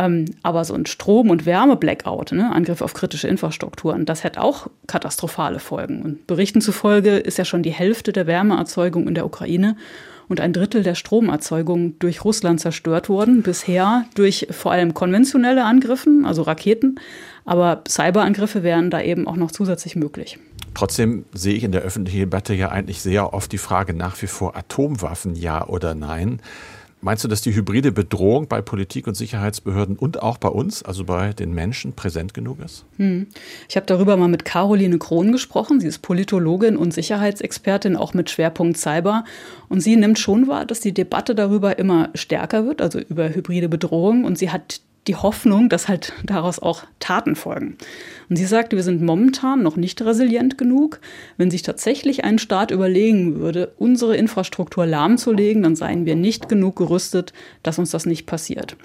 Ähm, 0.00 0.24
aber 0.42 0.64
so 0.64 0.72
ein 0.72 0.86
Strom- 0.86 1.28
und 1.28 1.44
Wärme-Blackout, 1.44 2.32
ne, 2.32 2.50
Angriff 2.50 2.80
auf 2.80 2.94
kritische 2.94 3.28
Infrastrukturen, 3.28 4.06
das 4.06 4.24
hätte 4.24 4.40
auch 4.40 4.68
katastrophale 4.86 5.58
Folgen. 5.58 6.00
Und 6.00 6.26
Berichten 6.26 6.62
zufolge 6.62 7.18
ist 7.18 7.36
ja 7.36 7.44
schon 7.44 7.62
die 7.62 7.70
Hälfte 7.70 8.12
der 8.12 8.26
Wärmeerzeugung 8.26 9.06
in 9.06 9.14
der 9.14 9.26
Ukraine 9.26 9.76
und 10.26 10.40
ein 10.40 10.54
Drittel 10.54 10.82
der 10.82 10.94
Stromerzeugung 10.94 11.98
durch 11.98 12.24
Russland 12.24 12.60
zerstört 12.60 13.10
worden. 13.10 13.42
Bisher 13.42 14.06
durch 14.14 14.46
vor 14.50 14.72
allem 14.72 14.94
konventionelle 14.94 15.64
Angriffen, 15.64 16.24
also 16.24 16.42
Raketen. 16.42 16.98
Aber 17.44 17.82
Cyberangriffe 17.86 18.62
wären 18.62 18.88
da 18.88 19.02
eben 19.02 19.26
auch 19.26 19.36
noch 19.36 19.50
zusätzlich 19.50 19.96
möglich. 19.96 20.38
Trotzdem 20.72 21.26
sehe 21.34 21.54
ich 21.54 21.64
in 21.64 21.72
der 21.72 21.82
öffentlichen 21.82 22.20
Debatte 22.20 22.54
ja 22.54 22.70
eigentlich 22.70 23.02
sehr 23.02 23.34
oft 23.34 23.52
die 23.52 23.58
Frage 23.58 23.92
nach 23.92 24.22
wie 24.22 24.28
vor 24.28 24.56
Atomwaffen 24.56 25.34
ja 25.34 25.66
oder 25.66 25.94
nein. 25.94 26.40
Meinst 27.02 27.24
du, 27.24 27.28
dass 27.28 27.40
die 27.40 27.54
hybride 27.54 27.92
Bedrohung 27.92 28.46
bei 28.46 28.60
Politik 28.60 29.06
und 29.06 29.14
Sicherheitsbehörden 29.14 29.96
und 29.96 30.22
auch 30.22 30.36
bei 30.36 30.48
uns, 30.48 30.82
also 30.82 31.04
bei 31.04 31.32
den 31.32 31.54
Menschen, 31.54 31.94
präsent 31.94 32.34
genug 32.34 32.60
ist? 32.62 32.84
Hm. 32.98 33.26
Ich 33.68 33.76
habe 33.76 33.86
darüber 33.86 34.18
mal 34.18 34.28
mit 34.28 34.44
Caroline 34.44 34.98
Krohn 34.98 35.32
gesprochen. 35.32 35.80
Sie 35.80 35.86
ist 35.86 36.00
Politologin 36.00 36.76
und 36.76 36.92
Sicherheitsexpertin, 36.92 37.96
auch 37.96 38.12
mit 38.12 38.28
Schwerpunkt 38.28 38.76
Cyber. 38.76 39.24
Und 39.70 39.80
sie 39.80 39.96
nimmt 39.96 40.18
schon 40.18 40.46
wahr, 40.46 40.66
dass 40.66 40.80
die 40.80 40.92
Debatte 40.92 41.34
darüber 41.34 41.78
immer 41.78 42.10
stärker 42.14 42.66
wird, 42.66 42.82
also 42.82 42.98
über 42.98 43.30
hybride 43.30 43.70
Bedrohung. 43.70 44.24
Und 44.24 44.36
sie 44.36 44.50
hat 44.50 44.82
die 45.06 45.16
Hoffnung, 45.16 45.68
dass 45.68 45.88
halt 45.88 46.12
daraus 46.24 46.58
auch 46.58 46.84
Taten 46.98 47.34
folgen. 47.34 47.76
Und 48.28 48.36
sie 48.36 48.44
sagte, 48.44 48.76
wir 48.76 48.82
sind 48.82 49.02
momentan 49.02 49.62
noch 49.62 49.76
nicht 49.76 50.00
resilient 50.02 50.58
genug. 50.58 51.00
Wenn 51.36 51.50
sich 51.50 51.62
tatsächlich 51.62 52.22
ein 52.24 52.38
Staat 52.38 52.70
überlegen 52.70 53.36
würde, 53.36 53.72
unsere 53.78 54.16
Infrastruktur 54.16 54.86
lahmzulegen, 54.86 55.62
dann 55.62 55.76
seien 55.76 56.04
wir 56.04 56.16
nicht 56.16 56.48
genug 56.48 56.76
gerüstet, 56.76 57.32
dass 57.62 57.78
uns 57.78 57.90
das 57.90 58.06
nicht 58.06 58.26
passiert. 58.26 58.76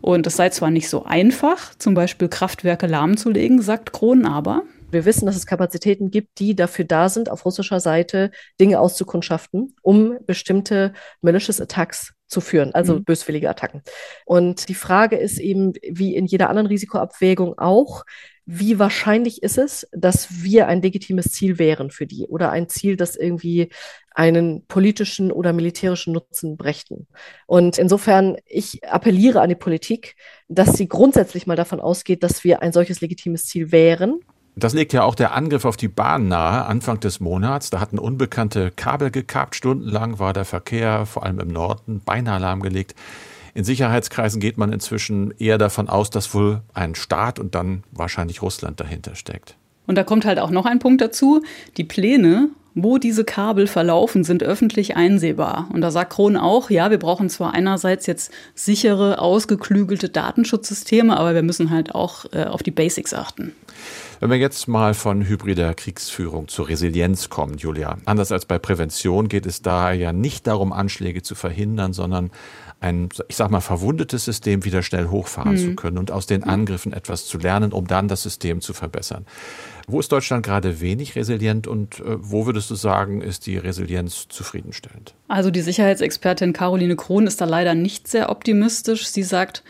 Und 0.00 0.26
es 0.26 0.36
sei 0.36 0.50
zwar 0.50 0.70
nicht 0.70 0.88
so 0.88 1.04
einfach, 1.04 1.74
zum 1.76 1.94
Beispiel 1.94 2.28
Kraftwerke 2.28 2.86
lahmzulegen, 2.86 3.62
sagt 3.62 3.92
Krohn 3.92 4.26
aber. 4.26 4.62
Wir 4.90 5.06
wissen, 5.06 5.24
dass 5.24 5.36
es 5.36 5.46
Kapazitäten 5.46 6.10
gibt, 6.10 6.38
die 6.38 6.54
dafür 6.54 6.84
da 6.84 7.08
sind, 7.08 7.30
auf 7.30 7.46
russischer 7.46 7.80
Seite 7.80 8.30
Dinge 8.60 8.78
auszukundschaften, 8.78 9.74
um 9.80 10.18
bestimmte 10.26 10.92
malicious 11.22 11.62
Attacks 11.62 12.12
zu 12.32 12.40
führen, 12.40 12.74
also 12.74 12.96
mhm. 12.96 13.04
böswillige 13.04 13.48
Attacken. 13.48 13.82
Und 14.24 14.68
die 14.68 14.74
Frage 14.74 15.16
ist 15.16 15.38
eben, 15.38 15.74
wie 15.88 16.16
in 16.16 16.26
jeder 16.26 16.48
anderen 16.48 16.66
Risikoabwägung 16.66 17.58
auch, 17.58 18.04
wie 18.44 18.80
wahrscheinlich 18.80 19.42
ist 19.42 19.56
es, 19.56 19.86
dass 19.92 20.42
wir 20.42 20.66
ein 20.66 20.82
legitimes 20.82 21.26
Ziel 21.26 21.60
wären 21.60 21.90
für 21.90 22.06
die 22.06 22.26
oder 22.26 22.50
ein 22.50 22.68
Ziel, 22.68 22.96
das 22.96 23.14
irgendwie 23.14 23.68
einen 24.10 24.66
politischen 24.66 25.30
oder 25.30 25.52
militärischen 25.52 26.12
Nutzen 26.12 26.56
brächten. 26.56 27.06
Und 27.46 27.78
insofern, 27.78 28.36
ich 28.46 28.84
appelliere 28.84 29.40
an 29.40 29.48
die 29.48 29.54
Politik, 29.54 30.16
dass 30.48 30.76
sie 30.76 30.88
grundsätzlich 30.88 31.46
mal 31.46 31.56
davon 31.56 31.80
ausgeht, 31.80 32.24
dass 32.24 32.42
wir 32.42 32.62
ein 32.62 32.72
solches 32.72 33.00
legitimes 33.00 33.46
Ziel 33.46 33.70
wären 33.70 34.20
das 34.54 34.74
legt 34.74 34.92
ja 34.92 35.02
auch 35.02 35.14
der 35.14 35.32
Angriff 35.32 35.64
auf 35.64 35.76
die 35.76 35.88
Bahn 35.88 36.28
nahe, 36.28 36.66
Anfang 36.66 37.00
des 37.00 37.20
Monats. 37.20 37.70
Da 37.70 37.80
hatten 37.80 37.98
Unbekannte 37.98 38.70
Kabel 38.70 39.10
gekappt. 39.10 39.56
Stundenlang 39.56 40.18
war 40.18 40.32
der 40.32 40.44
Verkehr, 40.44 41.06
vor 41.06 41.24
allem 41.24 41.40
im 41.40 41.48
Norden, 41.48 42.02
beinahe 42.04 42.38
lahmgelegt. 42.38 42.94
In 43.54 43.64
Sicherheitskreisen 43.64 44.40
geht 44.40 44.58
man 44.58 44.72
inzwischen 44.72 45.32
eher 45.38 45.58
davon 45.58 45.88
aus, 45.88 46.10
dass 46.10 46.34
wohl 46.34 46.62
ein 46.74 46.94
Staat 46.94 47.38
und 47.38 47.54
dann 47.54 47.84
wahrscheinlich 47.92 48.42
Russland 48.42 48.80
dahinter 48.80 49.14
steckt. 49.14 49.56
Und 49.86 49.96
da 49.96 50.04
kommt 50.04 50.24
halt 50.24 50.38
auch 50.38 50.50
noch 50.50 50.66
ein 50.66 50.78
Punkt 50.78 51.00
dazu. 51.00 51.42
Die 51.76 51.84
Pläne, 51.84 52.50
wo 52.74 52.98
diese 52.98 53.24
Kabel 53.24 53.66
verlaufen, 53.66 54.24
sind 54.24 54.42
öffentlich 54.42 54.96
einsehbar. 54.96 55.68
Und 55.72 55.80
da 55.82 55.90
sagt 55.90 56.14
Kron 56.14 56.36
auch, 56.36 56.70
ja, 56.70 56.90
wir 56.90 56.98
brauchen 56.98 57.28
zwar 57.28 57.54
einerseits 57.54 58.06
jetzt 58.06 58.32
sichere, 58.54 59.20
ausgeklügelte 59.20 60.08
Datenschutzsysteme, 60.08 61.16
aber 61.16 61.34
wir 61.34 61.42
müssen 61.42 61.70
halt 61.70 61.94
auch 61.94 62.24
äh, 62.32 62.44
auf 62.44 62.62
die 62.62 62.70
Basics 62.70 63.12
achten. 63.14 63.52
Wenn 64.20 64.30
wir 64.30 64.38
jetzt 64.38 64.68
mal 64.68 64.94
von 64.94 65.26
hybrider 65.26 65.74
Kriegsführung 65.74 66.48
zur 66.48 66.68
Resilienz 66.68 67.28
kommen, 67.28 67.58
Julia. 67.58 67.98
Anders 68.04 68.30
als 68.30 68.46
bei 68.46 68.58
Prävention 68.58 69.28
geht 69.28 69.46
es 69.46 69.62
da 69.62 69.92
ja 69.92 70.12
nicht 70.12 70.46
darum, 70.46 70.72
Anschläge 70.72 71.22
zu 71.22 71.34
verhindern, 71.34 71.92
sondern 71.92 72.30
ein, 72.82 73.08
ich 73.28 73.36
sag 73.36 73.50
mal, 73.50 73.60
verwundetes 73.60 74.24
System 74.24 74.64
wieder 74.64 74.82
schnell 74.82 75.08
hochfahren 75.08 75.52
mhm. 75.52 75.58
zu 75.58 75.74
können 75.76 75.98
und 75.98 76.10
aus 76.10 76.26
den 76.26 76.42
Angriffen 76.42 76.92
etwas 76.92 77.26
zu 77.26 77.38
lernen, 77.38 77.72
um 77.72 77.86
dann 77.86 78.08
das 78.08 78.22
System 78.22 78.60
zu 78.60 78.74
verbessern. 78.74 79.24
Wo 79.86 80.00
ist 80.00 80.10
Deutschland 80.10 80.44
gerade 80.44 80.80
wenig 80.80 81.14
resilient 81.16 81.66
und 81.66 82.00
äh, 82.00 82.16
wo 82.18 82.46
würdest 82.46 82.70
du 82.70 82.74
sagen, 82.74 83.20
ist 83.22 83.46
die 83.46 83.56
Resilienz 83.56 84.26
zufriedenstellend? 84.28 85.14
Also 85.28 85.50
die 85.50 85.60
Sicherheitsexpertin 85.60 86.52
Caroline 86.52 86.96
Krohn 86.96 87.26
ist 87.26 87.40
da 87.40 87.44
leider 87.44 87.74
nicht 87.74 88.08
sehr 88.08 88.30
optimistisch. 88.30 89.06
Sie 89.06 89.22
sagt, 89.22 89.62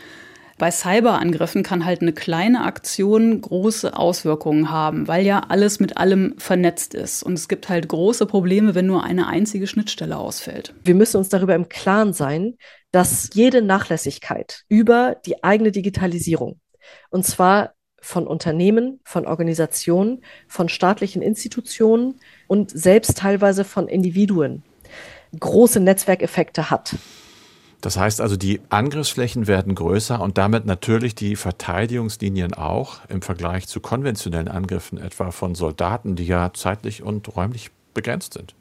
bei 0.63 0.71
Cyberangriffen 0.71 1.61
kann 1.61 1.83
halt 1.83 2.01
eine 2.01 2.13
kleine 2.13 2.63
Aktion 2.63 3.41
große 3.41 3.97
Auswirkungen 3.97 4.71
haben, 4.71 5.09
weil 5.09 5.25
ja 5.25 5.41
alles 5.49 5.81
mit 5.81 5.97
allem 5.97 6.35
vernetzt 6.37 6.93
ist. 6.93 7.21
Und 7.21 7.33
es 7.33 7.49
gibt 7.49 7.67
halt 7.67 7.89
große 7.89 8.25
Probleme, 8.27 8.73
wenn 8.73 8.85
nur 8.85 9.03
eine 9.03 9.27
einzige 9.27 9.67
Schnittstelle 9.67 10.15
ausfällt. 10.15 10.73
Wir 10.85 10.95
müssen 10.95 11.17
uns 11.17 11.27
darüber 11.27 11.53
im 11.53 11.67
Klaren 11.67 12.13
sein, 12.13 12.55
dass 12.93 13.31
jede 13.33 13.61
Nachlässigkeit 13.61 14.63
über 14.69 15.17
die 15.25 15.43
eigene 15.43 15.73
Digitalisierung, 15.73 16.61
und 17.09 17.25
zwar 17.25 17.73
von 17.99 18.25
Unternehmen, 18.25 19.01
von 19.03 19.27
Organisationen, 19.27 20.23
von 20.47 20.69
staatlichen 20.69 21.21
Institutionen 21.21 22.21
und 22.47 22.71
selbst 22.71 23.17
teilweise 23.17 23.65
von 23.65 23.89
Individuen 23.89 24.63
große 25.37 25.81
Netzwerkeffekte 25.81 26.69
hat. 26.69 26.95
Das 27.83 27.97
heißt 27.97 28.21
also, 28.21 28.37
die 28.37 28.61
Angriffsflächen 28.69 29.45
werden 29.45 29.75
größer 29.75 30.21
und 30.21 30.37
damit 30.37 30.65
natürlich 30.65 31.15
die 31.15 31.35
Verteidigungslinien 31.35 32.53
auch 32.53 33.01
im 33.09 33.21
Vergleich 33.21 33.67
zu 33.67 33.81
konventionellen 33.81 34.47
Angriffen, 34.47 34.97
etwa 34.97 35.31
von 35.31 35.53
Soldaten, 35.53 36.15
die 36.15 36.25
ja 36.25 36.53
zeitlich 36.53 37.03
und 37.03 37.35
räumlich 37.35 37.71
begrenzt 37.93 38.35
sind. 38.35 38.55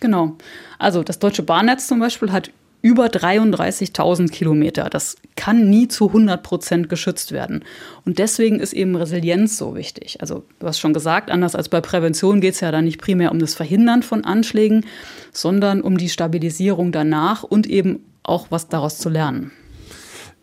Genau. 0.00 0.36
Also 0.80 1.04
das 1.04 1.20
deutsche 1.20 1.44
Bahnnetz 1.44 1.86
zum 1.86 2.00
Beispiel 2.00 2.32
hat 2.32 2.50
über 2.82 3.06
33.000 3.06 4.30
Kilometer. 4.32 4.90
Das 4.90 5.14
kann 5.36 5.70
nie 5.70 5.86
zu 5.86 6.08
100 6.08 6.42
Prozent 6.42 6.88
geschützt 6.88 7.30
werden. 7.30 7.62
Und 8.04 8.18
deswegen 8.18 8.58
ist 8.58 8.72
eben 8.72 8.96
Resilienz 8.96 9.58
so 9.58 9.76
wichtig. 9.76 10.20
Also 10.20 10.42
du 10.58 10.66
hast 10.66 10.80
schon 10.80 10.94
gesagt, 10.94 11.30
anders 11.30 11.54
als 11.54 11.68
bei 11.68 11.80
Prävention 11.80 12.40
geht 12.40 12.54
es 12.54 12.60
ja 12.60 12.72
da 12.72 12.82
nicht 12.82 13.00
primär 13.00 13.30
um 13.30 13.38
das 13.38 13.54
Verhindern 13.54 14.02
von 14.02 14.24
Anschlägen, 14.24 14.86
sondern 15.30 15.82
um 15.82 15.98
die 15.98 16.08
Stabilisierung 16.08 16.90
danach 16.90 17.44
und 17.44 17.68
eben 17.68 18.09
auch 18.22 18.46
was 18.50 18.68
daraus 18.68 18.98
zu 18.98 19.08
lernen. 19.08 19.52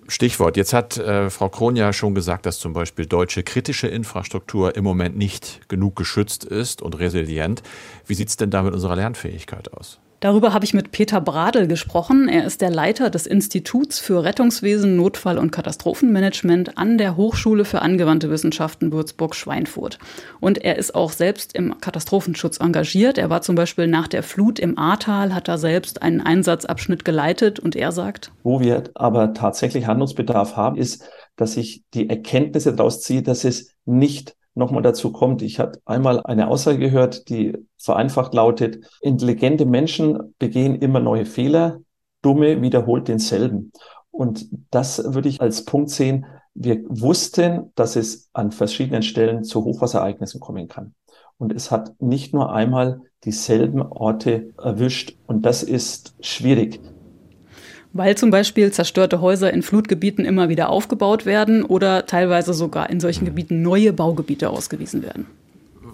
Stichwort. 0.10 0.56
Jetzt 0.56 0.72
hat 0.74 0.98
äh, 0.98 1.30
Frau 1.30 1.50
Krohn 1.50 1.76
ja 1.76 1.92
schon 1.92 2.16
gesagt, 2.16 2.46
dass 2.46 2.60
zum 2.60 2.74
Beispiel 2.74 3.06
deutsche 3.06 3.44
kritische 3.44 3.88
Infrastruktur 3.88 4.76
im 4.76 4.84
Moment 4.84 5.18
nicht 5.18 5.68
genug 5.68 5.96
geschützt 5.98 6.46
ist 6.46 6.82
und 6.82 6.98
resilient. 6.98 7.62
Wie 8.06 8.14
sieht 8.14 8.30
es 8.30 8.38
denn 8.38 8.50
da 8.50 8.64
mit 8.64 8.74
unserer 8.74 8.96
Lernfähigkeit 8.96 9.74
aus? 9.74 10.00
Darüber 10.20 10.52
habe 10.52 10.66
ich 10.66 10.74
mit 10.74 10.92
Peter 10.92 11.22
Bradl 11.22 11.68
gesprochen. 11.68 12.28
Er 12.28 12.44
ist 12.44 12.62
der 12.62 12.72
Leiter 12.72 13.12
des 13.12 13.28
Instituts 13.28 14.00
für 14.00 14.24
Rettungswesen, 14.24 14.96
Notfall- 14.96 15.38
und 15.38 15.52
Katastrophenmanagement 15.52 16.76
an 16.76 16.98
der 16.98 17.16
Hochschule 17.16 17.66
für 17.66 17.84
angewandte 17.84 18.32
Wissenschaften 18.32 18.92
Würzburg-Schweinfurt. 18.92 20.00
Und 20.40 20.58
er 20.58 20.78
ist 20.78 20.96
auch 20.96 21.12
selbst 21.12 21.54
im 21.54 21.80
Katastrophenschutz 21.80 22.60
engagiert. 22.60 23.20
Er 23.20 23.30
war 23.30 23.44
zum 23.44 23.54
Beispiel 23.54 23.86
nach 23.86 24.08
der 24.08 24.24
Flut 24.24 24.58
im 24.58 24.80
Ahrtal, 24.80 25.36
hat 25.36 25.48
da 25.48 25.60
selbst 25.60 26.02
einen 26.02 26.22
Einsatzabschnitt 26.22 27.06
geleitet 27.06 27.60
und 27.60 27.76
er 27.76 27.92
sagt, 27.92 28.32
Wo 28.42 28.60
wir 28.60 28.86
aber 28.96 29.36
tatsächlich 29.36 29.86
Handlungsbedarf 29.86 30.56
haben, 30.56 30.78
ist, 30.78 31.08
dass 31.36 31.58
ich 31.58 31.84
die 31.94 32.10
Erkenntnisse 32.10 32.74
daraus 32.74 33.02
ziehe, 33.02 33.22
dass 33.22 33.44
es 33.44 33.76
nicht 33.86 34.36
nochmal 34.58 34.82
dazu 34.82 35.12
kommt. 35.12 35.42
Ich 35.42 35.60
hatte 35.60 35.80
einmal 35.86 36.22
eine 36.24 36.48
Aussage 36.48 36.80
gehört, 36.80 37.30
die 37.30 37.54
vereinfacht 37.78 38.34
lautet, 38.34 38.86
intelligente 39.02 39.66
Menschen 39.66 40.36
begehen 40.40 40.76
immer 40.76 41.00
neue 41.00 41.26
Fehler, 41.26 41.80
dumme 42.22 42.62
wiederholt 42.62 43.08
denselben. 43.08 43.72
Und 44.12 44.48
das 44.72 45.14
würde 45.14 45.30
ich 45.30 45.42
als 45.42 45.66
Punkt 45.66 45.92
sehen. 45.92 46.26
Wir 46.56 46.82
wussten, 46.88 47.72
dass 47.76 47.96
es 47.96 48.30
an 48.34 48.52
verschiedenen 48.52 49.04
Stellen 49.04 49.44
zu 49.44 49.64
Hochwasserereignissen 49.64 50.40
kommen 50.40 50.68
kann. 50.68 50.96
Und 51.38 51.54
es 51.54 51.70
hat 51.70 52.02
nicht 52.02 52.34
nur 52.34 52.52
einmal 52.52 53.02
dieselben 53.24 53.84
Orte 53.84 54.54
erwischt. 54.58 55.18
Und 55.28 55.46
das 55.46 55.62
ist 55.62 56.16
schwierig 56.20 56.82
weil 57.94 58.16
zum 58.16 58.30
Beispiel 58.30 58.72
zerstörte 58.72 59.22
Häuser 59.22 59.52
in 59.54 59.64
Flutgebieten 59.64 60.26
immer 60.26 60.50
wieder 60.50 60.70
aufgebaut 60.70 61.26
werden 61.26 61.64
oder 61.64 62.06
teilweise 62.06 62.54
sogar 62.54 62.90
in 62.90 63.00
solchen 63.00 63.26
Gebieten 63.26 63.62
neue 63.62 63.94
Baugebiete 63.94 64.50
ausgewiesen 64.50 65.04
werden. 65.04 65.28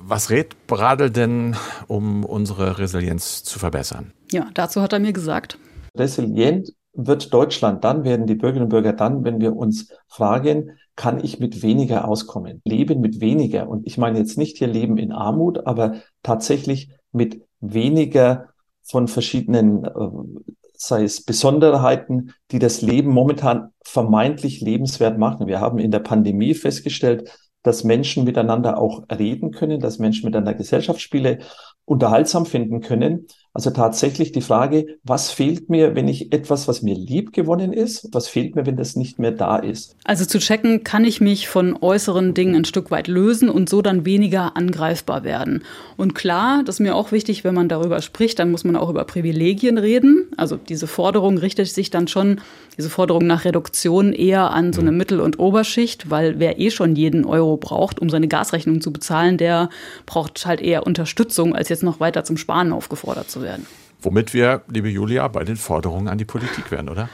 Was 0.06 0.30
rät 0.30 0.68
Bradl 0.68 1.10
denn, 1.10 1.56
um 1.88 2.26
unsere 2.26 2.78
Resilienz 2.78 3.44
zu 3.44 3.58
verbessern? 3.58 4.12
Ja, 4.32 4.48
dazu 4.54 4.82
hat 4.82 4.92
er 4.92 5.00
mir 5.00 5.14
gesagt. 5.14 5.58
Resilient 5.98 6.74
wird 6.94 7.34
Deutschland 7.34 7.84
dann, 7.84 8.04
werden 8.04 8.28
die 8.28 8.36
Bürgerinnen 8.36 8.66
und 8.66 8.70
Bürger 8.70 8.94
dann, 8.94 9.24
wenn 9.24 9.40
wir 9.40 9.56
uns 9.56 9.90
fragen, 10.08 10.72
kann 10.96 11.24
ich 11.24 11.40
mit 11.40 11.64
weniger 11.64 12.08
auskommen? 12.08 12.62
Leben 12.66 13.02
mit 13.02 13.20
weniger. 13.20 13.68
Und 13.68 13.88
ich 13.88 13.98
meine 13.98 14.20
jetzt 14.20 14.38
nicht 14.38 14.58
hier 14.58 14.68
Leben 14.68 14.98
in 14.98 15.12
Armut, 15.12 15.66
aber 15.66 15.96
tatsächlich 16.22 16.90
mit 17.12 17.42
weniger 17.62 18.50
von 18.84 19.08
verschiedenen, 19.08 19.86
äh, 19.86 20.52
sei 20.76 21.04
es 21.04 21.24
Besonderheiten, 21.24 22.34
die 22.52 22.60
das 22.60 22.82
Leben 22.82 23.12
momentan 23.12 23.70
vermeintlich 23.84 24.62
lebenswert 24.62 25.18
machen. 25.18 25.48
Wir 25.48 25.60
haben 25.60 25.80
in 25.80 25.92
der 25.92 26.00
Pandemie 26.00 26.54
festgestellt, 26.54 27.30
dass 27.64 27.84
Menschen 27.84 28.26
miteinander 28.26 28.78
auch 28.78 29.04
reden 29.10 29.52
können, 29.52 29.80
dass 29.80 30.00
Menschen 30.00 30.26
miteinander 30.26 30.54
Gesellschaftsspiele 30.54 31.40
unterhaltsam 31.86 32.46
finden 32.46 32.82
können. 32.82 33.28
Also 33.56 33.70
tatsächlich 33.70 34.32
die 34.32 34.42
Frage, 34.42 34.98
was 35.04 35.30
fehlt 35.30 35.70
mir, 35.70 35.94
wenn 35.94 36.08
ich 36.08 36.34
etwas, 36.34 36.68
was 36.68 36.82
mir 36.82 36.96
lieb 36.96 37.34
gewonnen 37.34 37.72
ist, 37.72 38.10
was 38.12 38.28
fehlt 38.28 38.56
mir, 38.56 38.66
wenn 38.66 38.78
das 38.78 38.96
nicht 38.96 39.20
mehr 39.20 39.30
da 39.30 39.58
ist? 39.58 39.96
Also 40.06 40.26
zu 40.26 40.40
checken, 40.40 40.84
kann 40.84 41.06
ich 41.06 41.22
mich 41.22 41.48
von 41.48 41.78
äußeren 41.80 42.34
Dingen 42.34 42.56
ein 42.56 42.66
Stück 42.66 42.90
weit 42.90 43.08
lösen 43.08 43.50
und 43.50 43.70
so 43.70 43.84
dann 43.84 44.06
weniger 44.06 44.58
angreifbar 44.58 45.24
werden. 45.24 45.64
Und 45.98 46.16
klar, 46.16 46.64
das 46.66 46.76
ist 46.76 46.80
mir 46.80 46.96
auch 46.96 47.12
wichtig, 47.12 47.44
wenn 47.44 47.54
man 47.54 47.70
darüber 47.70 48.02
spricht, 48.02 48.40
dann 48.40 48.50
muss 48.50 48.64
man 48.64 48.76
auch 48.76 48.90
über 48.90 49.04
Privilegien 49.04 49.78
reden. 49.78 50.32
Also 50.36 50.58
diese 50.58 50.88
Forderung 50.88 51.38
richtet 51.38 51.68
sich 51.68 51.92
dann 51.92 52.08
schon, 52.08 52.42
diese 52.76 52.90
Forderung 52.90 53.28
nach 53.28 53.46
Reduktion 53.46 54.14
eher 54.14 54.50
an 54.50 54.74
so 54.74 54.82
eine 54.82 54.92
Mittel- 54.92 55.22
und 55.22 55.38
Oberschicht, 55.38 56.10
weil 56.10 56.40
wer 56.40 56.60
eh 56.60 56.72
schon 56.72 56.96
jeden 56.96 57.24
Euro 57.24 57.58
braucht, 57.58 58.00
um 58.00 58.10
seine 58.10 58.28
Gasrechnung 58.28 58.82
zu 58.82 58.92
bezahlen, 58.92 59.38
der 59.38 59.70
braucht 60.08 60.44
halt 60.48 60.60
eher 60.60 60.88
Unterstützung, 60.88 61.54
als 61.54 61.70
jetzt 61.70 61.84
noch 61.84 62.00
weiter 62.00 62.24
zum 62.24 62.38
Sparen 62.38 62.74
aufgefordert 62.74 63.30
zu 63.30 63.43
werden. 63.44 63.66
Womit 64.02 64.34
wir, 64.34 64.62
liebe 64.68 64.90
Julia, 64.90 65.28
bei 65.28 65.44
den 65.44 65.56
Forderungen 65.56 66.08
an 66.08 66.18
die 66.18 66.26
Politik 66.26 66.72
werden, 66.72 66.90
oder? 66.90 67.10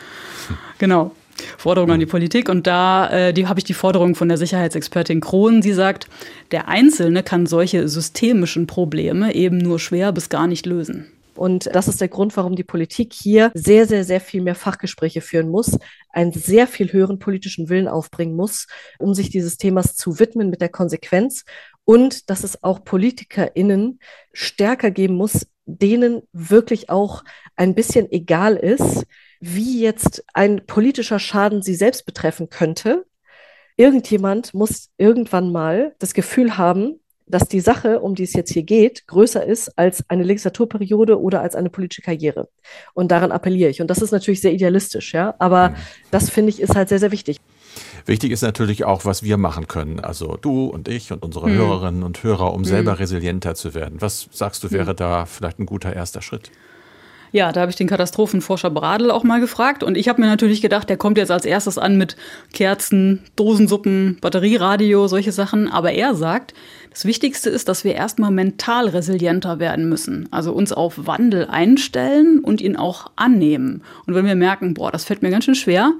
Genau. 0.79 1.11
Forderungen 1.57 1.93
an 1.93 1.99
die 1.99 2.05
Politik. 2.05 2.49
Und 2.49 2.67
da 2.67 3.09
äh, 3.09 3.33
die 3.33 3.47
habe 3.47 3.59
ich 3.59 3.63
die 3.63 3.73
Forderung 3.73 4.15
von 4.15 4.27
der 4.27 4.37
Sicherheitsexpertin 4.37 5.21
Krohn. 5.21 5.61
Sie 5.61 5.73
sagt, 5.73 6.07
der 6.51 6.67
Einzelne 6.67 7.23
kann 7.23 7.45
solche 7.45 7.87
systemischen 7.87 8.67
Probleme 8.67 9.33
eben 9.33 9.57
nur 9.57 9.79
schwer 9.79 10.11
bis 10.11 10.29
gar 10.29 10.47
nicht 10.47 10.65
lösen. 10.65 11.11
Und 11.35 11.73
das 11.73 11.87
ist 11.87 12.01
der 12.01 12.09
Grund, 12.09 12.35
warum 12.35 12.57
die 12.57 12.65
Politik 12.65 13.13
hier 13.13 13.49
sehr, 13.53 13.87
sehr, 13.87 14.03
sehr 14.03 14.19
viel 14.19 14.41
mehr 14.41 14.55
Fachgespräche 14.55 15.21
führen 15.21 15.47
muss, 15.47 15.77
einen 16.09 16.33
sehr 16.33 16.67
viel 16.67 16.91
höheren 16.91 17.17
politischen 17.17 17.69
Willen 17.69 17.87
aufbringen 17.87 18.35
muss, 18.35 18.67
um 18.97 19.13
sich 19.13 19.29
dieses 19.29 19.55
Themas 19.55 19.95
zu 19.95 20.19
widmen 20.19 20.49
mit 20.49 20.59
der 20.59 20.67
Konsequenz 20.67 21.45
und 21.85 22.29
dass 22.29 22.43
es 22.43 22.61
auch 22.61 22.83
PolitikerInnen 22.83 23.99
stärker 24.33 24.91
geben 24.91 25.15
muss, 25.15 25.47
denen 25.77 26.21
wirklich 26.33 26.89
auch 26.89 27.23
ein 27.55 27.75
bisschen 27.75 28.11
egal 28.11 28.55
ist, 28.55 29.05
wie 29.39 29.81
jetzt 29.81 30.23
ein 30.33 30.65
politischer 30.65 31.19
Schaden 31.19 31.61
sie 31.61 31.75
selbst 31.75 32.05
betreffen 32.05 32.49
könnte. 32.49 33.05
Irgendjemand 33.77 34.53
muss 34.53 34.89
irgendwann 34.97 35.51
mal 35.51 35.95
das 35.99 36.13
Gefühl 36.13 36.57
haben, 36.57 36.99
dass 37.29 37.47
die 37.47 37.59
Sache, 37.59 37.99
um 38.01 38.15
die 38.15 38.23
es 38.23 38.33
jetzt 38.33 38.51
hier 38.51 38.63
geht, 38.63 39.07
größer 39.07 39.45
ist 39.45 39.77
als 39.77 40.03
eine 40.09 40.23
Legislaturperiode 40.23 41.21
oder 41.21 41.41
als 41.41 41.55
eine 41.55 41.69
politische 41.69 42.01
Karriere. 42.01 42.49
Und 42.93 43.11
daran 43.11 43.31
appelliere 43.31 43.69
ich. 43.69 43.81
Und 43.81 43.87
das 43.87 44.01
ist 44.01 44.11
natürlich 44.11 44.41
sehr 44.41 44.51
idealistisch, 44.51 45.13
ja. 45.13 45.35
Aber 45.37 45.75
das 46.11 46.29
finde 46.29 46.49
ich 46.49 46.59
ist 46.59 46.75
halt 46.75 46.89
sehr, 46.89 46.99
sehr 46.99 47.11
wichtig. 47.11 47.37
Wichtig 48.05 48.31
ist 48.31 48.41
natürlich 48.41 48.85
auch, 48.85 49.05
was 49.05 49.23
wir 49.23 49.37
machen 49.37 49.67
können. 49.67 49.99
Also 49.99 50.37
du 50.41 50.65
und 50.65 50.87
ich 50.87 51.11
und 51.11 51.23
unsere 51.23 51.47
hm. 51.47 51.57
Hörerinnen 51.57 52.03
und 52.03 52.23
Hörer, 52.23 52.53
um 52.53 52.61
hm. 52.61 52.65
selber 52.65 52.99
resilienter 52.99 53.55
zu 53.55 53.73
werden. 53.73 54.01
Was 54.01 54.27
sagst 54.31 54.63
du, 54.63 54.71
wäre 54.71 54.91
hm. 54.91 54.95
da 54.95 55.25
vielleicht 55.25 55.59
ein 55.59 55.65
guter 55.65 55.93
erster 55.93 56.21
Schritt? 56.21 56.51
Ja, 57.31 57.51
da 57.51 57.61
habe 57.61 57.69
ich 57.69 57.75
den 57.75 57.87
Katastrophenforscher 57.87 58.71
Bradl 58.71 59.11
auch 59.11 59.23
mal 59.23 59.39
gefragt. 59.39 59.83
Und 59.83 59.97
ich 59.97 60.09
habe 60.09 60.19
mir 60.21 60.27
natürlich 60.27 60.61
gedacht, 60.61 60.89
der 60.89 60.97
kommt 60.97 61.17
jetzt 61.17 61.31
als 61.31 61.45
erstes 61.45 61.77
an 61.77 61.97
mit 61.97 62.15
Kerzen, 62.53 63.23
Dosensuppen, 63.35 64.17
Batterieradio, 64.19 65.07
solche 65.07 65.31
Sachen. 65.31 65.67
Aber 65.67 65.91
er 65.91 66.15
sagt, 66.15 66.55
das 66.89 67.05
Wichtigste 67.05 67.49
ist, 67.49 67.67
dass 67.67 67.83
wir 67.83 67.93
erstmal 67.93 68.31
mental 68.31 68.89
resilienter 68.89 69.59
werden 69.59 69.89
müssen. 69.89 70.27
Also 70.31 70.53
uns 70.53 70.73
auf 70.73 71.05
Wandel 71.05 71.45
einstellen 71.45 72.39
und 72.39 72.61
ihn 72.61 72.75
auch 72.75 73.11
annehmen. 73.15 73.83
Und 74.07 74.15
wenn 74.15 74.25
wir 74.25 74.35
merken, 74.35 74.73
boah, 74.73 74.91
das 74.91 75.05
fällt 75.05 75.21
mir 75.21 75.29
ganz 75.29 75.45
schön 75.45 75.55
schwer, 75.55 75.93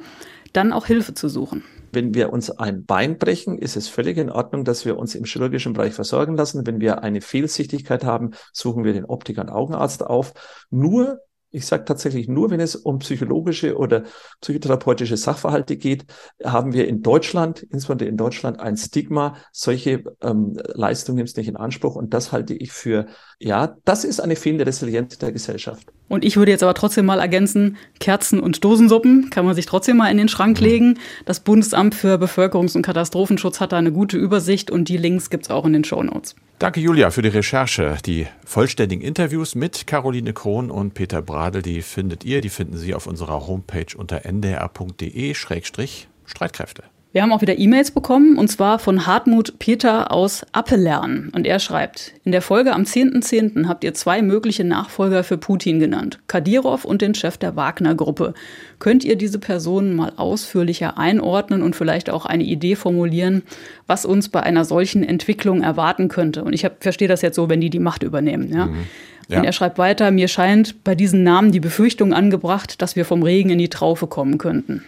dann 0.52 0.74
auch 0.74 0.86
Hilfe 0.86 1.14
zu 1.14 1.30
suchen. 1.30 1.64
Wenn 1.92 2.14
wir 2.14 2.32
uns 2.32 2.52
ein 2.52 2.86
Bein 2.86 3.18
brechen, 3.18 3.58
ist 3.58 3.76
es 3.76 3.88
völlig 3.88 4.18
in 4.18 4.30
Ordnung, 4.30 4.64
dass 4.64 4.86
wir 4.86 4.98
uns 4.98 5.16
im 5.16 5.26
chirurgischen 5.26 5.74
Bereich 5.74 5.94
versorgen 5.94 6.36
lassen. 6.36 6.68
Wenn 6.68 6.80
wir 6.80 7.04
eine 7.04 7.22
Fehlsichtigkeit 7.22 8.04
haben, 8.04 8.32
suchen 8.54 8.84
wir 8.84 8.94
den 8.94 9.06
Optiker 9.06 9.42
und 9.42 9.50
Augenarzt 9.50 10.06
auf. 10.06 10.34
Nur 10.70 11.20
ich 11.52 11.66
sage 11.66 11.86
tatsächlich 11.86 12.28
nur, 12.28 12.52
wenn 12.52 12.60
es 12.60 12.76
um 12.76 13.00
psychologische 13.00 13.76
oder 13.76 14.04
psychotherapeutische 14.42 15.18
Sachverhalte 15.18 15.78
geht, 15.78 16.06
haben 16.44 16.74
wir 16.74 16.88
in 16.88 17.02
Deutschland, 17.02 17.64
insbesondere 17.64 18.08
in 18.08 18.18
Deutschland, 18.18 18.60
ein 18.60 18.78
Stigma. 18.78 19.36
Solche 19.52 20.04
ähm, 20.22 20.60
Leistungen 20.74 21.18
nimmst 21.18 21.38
nicht 21.38 21.48
in 21.48 21.58
Anspruch. 21.58 21.96
Und 21.96 22.14
das 22.14 22.32
halte 22.32 22.54
ich 22.54 22.72
für, 22.72 23.08
ja, 23.42 23.78
das 23.86 24.04
ist 24.04 24.20
eine 24.20 24.36
fehlende 24.36 24.68
Resilienz 24.68 25.18
der 25.18 25.32
Gesellschaft. 25.32 25.88
Und 26.10 26.26
ich 26.26 26.36
würde 26.36 26.52
jetzt 26.52 26.64
aber 26.64 26.74
trotzdem 26.74 27.06
mal 27.06 27.20
ergänzen, 27.20 27.78
Kerzen 28.00 28.42
und 28.42 28.66
Dosensuppen 28.66 29.30
kann 29.30 29.46
man 29.46 29.56
sich 29.56 29.66
trotzdem 29.66 29.96
mal 29.98 30.12
in 30.12 30.18
den 30.18 30.28
Schrank 30.28 30.60
legen. 30.60 31.00
Das 31.26 31.40
Bundesamt 31.40 31.96
für 31.96 32.16
Bevölkerungs- 32.16 32.76
und 32.76 32.82
Katastrophenschutz 32.82 33.62
hat 33.62 33.72
da 33.72 33.78
eine 33.78 33.94
gute 33.94 34.18
Übersicht 34.18 34.72
und 34.72 34.90
die 34.90 34.98
Links 34.98 35.30
gibt's 35.30 35.50
auch 35.50 35.66
in 35.66 35.72
den 35.74 35.86
Show 35.86 36.04
Notes. 36.04 36.36
Danke, 36.58 36.82
Julia, 36.82 37.12
für 37.12 37.22
die 37.22 37.30
Recherche. 37.30 37.96
Die 38.06 38.28
vollständigen 38.46 39.02
Interviews 39.02 39.56
mit 39.56 39.88
Caroline 39.88 40.34
Krohn 40.34 40.70
und 40.70 40.94
Peter 40.94 41.22
Bradl, 41.22 41.62
die 41.62 41.82
findet 41.82 42.26
ihr, 42.26 42.42
die 42.42 42.50
finden 42.50 42.76
Sie 42.76 42.94
auf 42.94 43.08
unserer 43.08 43.48
Homepage 43.48 43.96
unter 43.96 44.26
ndr.de-streitkräfte. 44.26 46.84
Wir 47.12 47.24
haben 47.24 47.32
auch 47.32 47.42
wieder 47.42 47.58
E-Mails 47.58 47.90
bekommen, 47.90 48.38
und 48.38 48.50
zwar 48.50 48.78
von 48.78 49.08
Hartmut 49.08 49.58
Peter 49.58 50.12
aus 50.12 50.46
Appelern. 50.52 51.32
Und 51.34 51.48
er 51.48 51.58
schreibt, 51.58 52.14
in 52.24 52.32
der 52.32 52.44
Folge 52.44 52.72
am 52.72 52.84
10.10. 52.84 53.24
.10. 53.24 53.68
habt 53.68 53.84
ihr 53.84 53.96
zwei 53.96 54.22
mögliche 54.22 54.64
Nachfolger 54.64 55.24
für 55.24 55.40
Putin 55.40 55.80
genannt, 55.80 56.20
Kadirov 56.28 56.86
und 56.86 57.02
den 57.02 57.16
Chef 57.16 57.38
der 57.38 57.56
Wagner-Gruppe. 57.56 58.36
Könnt 58.78 59.04
ihr 59.04 59.16
diese 59.16 59.40
Personen 59.40 59.96
mal 59.96 60.14
ausführlicher 60.18 61.00
einordnen 61.00 61.64
und 61.64 61.76
vielleicht 61.76 62.12
auch 62.12 62.28
eine 62.28 62.44
Idee 62.44 62.76
formulieren, 62.76 63.42
was 63.88 64.06
uns 64.06 64.30
bei 64.30 64.44
einer 64.44 64.64
solchen 64.64 65.04
Entwicklung 65.04 65.64
erwarten 65.64 66.10
könnte? 66.10 66.44
Und 66.44 66.54
ich 66.54 66.68
verstehe 66.80 67.08
das 67.08 67.24
jetzt 67.24 67.38
so, 67.38 67.50
wenn 67.50 67.60
die 67.60 67.72
die 67.72 67.80
Macht 67.80 68.04
übernehmen. 68.04 68.54
Ja? 68.54 68.68
Mhm. 68.68 68.86
Ja. 69.30 69.40
Und 69.40 69.46
er 69.46 69.54
schreibt 69.54 69.80
weiter, 69.80 70.12
mir 70.12 70.28
scheint 70.28 70.84
bei 70.84 70.94
diesen 70.94 71.24
Namen 71.24 71.52
die 71.52 71.60
Befürchtung 71.60 72.14
angebracht, 72.14 72.84
dass 72.84 72.96
wir 72.96 73.06
vom 73.06 73.24
Regen 73.24 73.50
in 73.50 73.58
die 73.58 73.70
Traufe 73.70 74.06
kommen 74.06 74.38
könnten. 74.38 74.84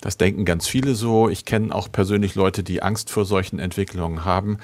Das 0.00 0.16
denken 0.16 0.46
ganz 0.46 0.66
viele 0.66 0.94
so. 0.94 1.28
Ich 1.28 1.44
kenne 1.44 1.74
auch 1.74 1.92
persönlich 1.92 2.34
Leute, 2.34 2.62
die 2.62 2.82
Angst 2.82 3.10
vor 3.10 3.26
solchen 3.26 3.58
Entwicklungen 3.58 4.24
haben. 4.24 4.58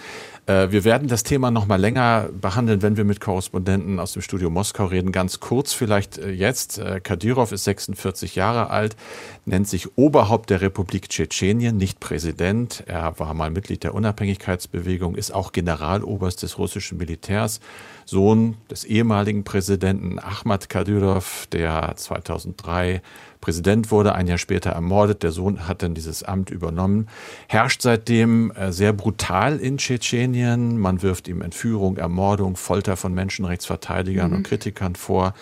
Äh, 0.47 0.71
wir 0.71 0.85
werden 0.85 1.09
das 1.09 1.25
Thema 1.25 1.51
noch 1.51 1.67
mal 1.67 1.81
länger 1.81 2.31
behandeln, 2.41 2.81
wenn 2.81 2.97
wir 2.97 3.05
mit 3.05 3.21
Korrespondenten 3.21 4.01
aus 4.01 4.15
dem 4.15 4.23
Studio 4.23 4.49
Moskau 4.49 4.87
reden. 4.87 5.13
Ganz 5.13 5.41
kurz 5.41 5.75
vielleicht 5.75 6.17
äh, 6.17 6.31
jetzt. 6.31 6.79
Äh, 6.79 7.01
Kadyrov 7.01 7.53
ist 7.53 7.65
46 7.65 8.35
Jahre 8.35 8.71
alt, 8.71 8.97
nennt 9.45 9.69
sich 9.69 9.99
Oberhaupt 9.99 10.49
der 10.49 10.63
Republik 10.63 11.11
Tschetschenien, 11.11 11.77
nicht 11.77 12.01
Präsident. 12.01 12.85
Er 12.87 13.19
war 13.19 13.35
mal 13.35 13.51
Mitglied 13.51 13.85
der 13.85 13.93
Unabhängigkeitsbewegung, 13.93 15.17
ist 15.17 15.35
auch 15.35 15.53
Generaloberst 15.53 16.43
des 16.43 16.57
russischen 16.57 16.97
Militärs, 16.97 17.61
Sohn 18.07 18.57
des 18.71 18.85
ehemaligen 18.85 19.43
Präsidenten 19.43 20.21
Ahmad 20.21 20.69
Kadyrov, 20.69 21.49
der 21.51 21.93
2003 21.97 23.03
Präsident 23.41 23.91
wurde, 23.91 24.15
ein 24.15 24.29
Jahr 24.29 24.39
später 24.39 24.71
ermordet. 24.71 25.25
Der 25.25 25.33
Sohn 25.33 25.67
hat 25.67 25.83
dann 25.83 25.95
dieses 25.95 26.23
Amt 26.23 26.51
übernommen. 26.51 27.09
Herrscht 27.49 27.83
seitdem 27.83 28.53
äh, 28.53 28.73
sehr 28.73 28.93
brutal 28.93 29.59
in 29.59 29.79
Tschetschenien. 29.79 30.79
Man 30.79 31.03
wirft 31.03 31.27
ihm 31.27 31.43
Entführung, 31.43 31.97
Ermordung, 31.97 32.55
Folter 32.57 32.97
von 32.97 33.13
Menschenrechtsverteidigern 33.13 34.31
mhm. 34.31 34.37
und 34.37 34.43
Kritikern 34.45 34.95
vor. 34.95 35.35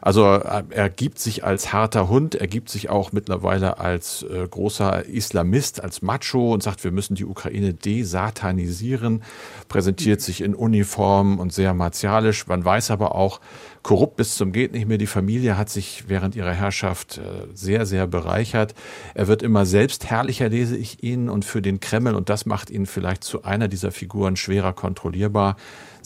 Also 0.00 0.34
äh, 0.34 0.64
er 0.70 0.90
gibt 0.90 1.18
sich 1.18 1.44
als 1.44 1.72
harter 1.72 2.08
Hund, 2.08 2.34
er 2.34 2.46
gibt 2.46 2.68
sich 2.68 2.88
auch 2.90 3.12
mittlerweile 3.12 3.78
als 3.78 4.22
äh, 4.22 4.46
großer 4.48 5.04
Islamist, 5.06 5.82
als 5.82 6.02
Macho 6.02 6.52
und 6.52 6.62
sagt, 6.62 6.84
wir 6.84 6.92
müssen 6.92 7.14
die 7.14 7.24
Ukraine 7.24 7.74
desatanisieren, 7.74 9.22
präsentiert 9.68 10.20
sich 10.20 10.40
in 10.42 10.54
Uniform 10.54 11.38
und 11.38 11.52
sehr 11.52 11.74
martialisch. 11.74 12.46
Man 12.46 12.64
weiß 12.64 12.90
aber 12.90 13.14
auch, 13.14 13.40
korrupt 13.82 14.16
bis 14.16 14.34
zum 14.34 14.50
geht 14.50 14.72
nicht 14.72 14.88
mehr. 14.88 14.98
Die 14.98 15.06
Familie 15.06 15.56
hat 15.56 15.70
sich 15.70 16.04
während 16.08 16.34
ihrer 16.34 16.52
Herrschaft 16.52 17.18
äh, 17.18 17.46
sehr, 17.54 17.86
sehr 17.86 18.06
bereichert. 18.06 18.74
Er 19.14 19.28
wird 19.28 19.42
immer 19.42 19.64
selbst 19.64 20.10
herrlicher, 20.10 20.48
lese 20.48 20.76
ich 20.76 21.02
ihn, 21.04 21.28
und 21.28 21.44
für 21.44 21.62
den 21.62 21.78
Kreml, 21.78 22.16
und 22.16 22.28
das 22.28 22.46
macht 22.46 22.68
ihn 22.70 22.86
vielleicht 22.86 23.22
zu 23.22 23.44
einer 23.44 23.68
dieser 23.68 23.92
Figuren 23.92 24.36
schwerer 24.36 24.72
kontrollierbar. 24.72 25.56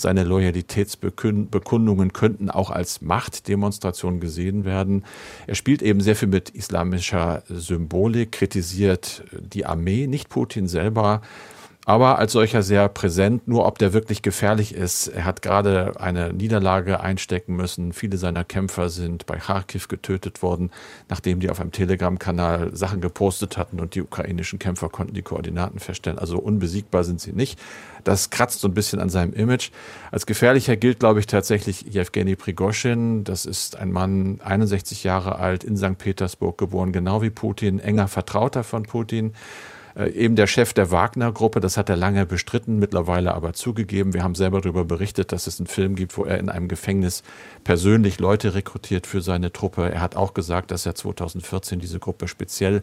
Seine 0.00 0.24
Loyalitätsbekundungen 0.24 2.12
könnten 2.12 2.50
auch 2.50 2.70
als 2.70 3.02
Machtdemonstration 3.02 4.18
gesehen 4.18 4.64
werden. 4.64 5.04
Er 5.46 5.54
spielt 5.54 5.82
eben 5.82 6.00
sehr 6.00 6.16
viel 6.16 6.28
mit 6.28 6.50
islamischer 6.50 7.42
Symbolik, 7.48 8.32
kritisiert 8.32 9.24
die 9.38 9.66
Armee, 9.66 10.06
nicht 10.06 10.28
Putin 10.30 10.68
selber. 10.68 11.20
Aber 11.90 12.20
als 12.20 12.31
solcher 12.31 12.62
sehr 12.62 12.88
präsent. 12.88 13.48
Nur 13.48 13.66
ob 13.66 13.79
der 13.79 13.92
wirklich 13.92 14.22
gefährlich 14.22 14.76
ist. 14.76 15.09
Er 15.09 15.24
hat 15.24 15.42
gerade 15.42 15.94
eine 15.98 16.33
Niederlage 16.33 17.00
einstecken 17.00 17.57
müssen. 17.57 17.92
Viele 17.92 18.16
seiner 18.16 18.44
Kämpfer 18.44 18.90
sind 18.90 19.26
bei 19.26 19.38
Kharkiv 19.38 19.88
getötet 19.88 20.40
worden, 20.40 20.70
nachdem 21.09 21.40
die 21.40 21.50
auf 21.50 21.61
einem 21.61 21.72
Telegram-Kanal 21.72 22.76
Sachen 22.76 23.00
gepostet 23.00 23.57
hatten 23.57 23.81
und 23.81 23.96
die 23.96 24.03
ukrainischen 24.03 24.61
Kämpfer 24.61 24.88
konnten 24.88 25.14
die 25.14 25.22
Koordinaten 25.22 25.81
feststellen. 25.81 26.20
Also 26.20 26.38
unbesiegbar 26.38 27.03
sind 27.03 27.20
sie 27.20 27.33
nicht. 27.33 27.59
Das 28.05 28.31
kratzt 28.31 28.61
so 28.61 28.68
ein 28.68 28.74
bisschen 28.74 29.00
an 29.00 29.09
seinem 29.09 29.33
Image. 29.33 29.72
Als 30.12 30.26
gefährlicher 30.26 30.76
gilt, 30.76 31.00
glaube 31.00 31.18
ich, 31.18 31.26
tatsächlich 31.26 31.83
Jewgeni 31.83 32.37
Prigoschin. 32.37 33.24
Das 33.24 33.46
ist 33.46 33.74
ein 33.74 33.90
Mann, 33.90 34.40
61 34.44 35.03
Jahre 35.03 35.40
alt, 35.40 35.64
in 35.64 35.76
St. 35.76 35.98
Petersburg 35.98 36.57
geboren, 36.57 36.92
genau 36.92 37.20
wie 37.20 37.31
Putin, 37.31 37.81
enger 37.81 38.07
Vertrauter 38.07 38.62
von 38.62 38.85
Putin. 38.85 39.33
Äh, 40.00 40.10
eben 40.10 40.36
der 40.36 40.46
Chef 40.46 40.72
der 40.72 40.90
Wagner-Gruppe, 40.90 41.60
das 41.60 41.76
hat 41.76 41.88
er 41.88 41.96
lange 41.96 42.26
bestritten, 42.26 42.78
mittlerweile 42.78 43.34
aber 43.34 43.52
zugegeben. 43.52 44.14
Wir 44.14 44.22
haben 44.22 44.34
selber 44.34 44.60
darüber 44.60 44.84
berichtet, 44.84 45.32
dass 45.32 45.46
es 45.46 45.60
einen 45.60 45.66
Film 45.66 45.94
gibt, 45.94 46.16
wo 46.16 46.24
er 46.24 46.38
in 46.38 46.48
einem 46.48 46.68
Gefängnis 46.68 47.22
persönlich 47.64 48.18
Leute 48.18 48.54
rekrutiert 48.54 49.06
für 49.06 49.20
seine 49.20 49.52
Truppe. 49.52 49.90
Er 49.92 50.00
hat 50.00 50.16
auch 50.16 50.34
gesagt, 50.34 50.70
dass 50.70 50.86
er 50.86 50.94
2014 50.94 51.80
diese 51.80 51.98
Gruppe 51.98 52.28
speziell 52.28 52.82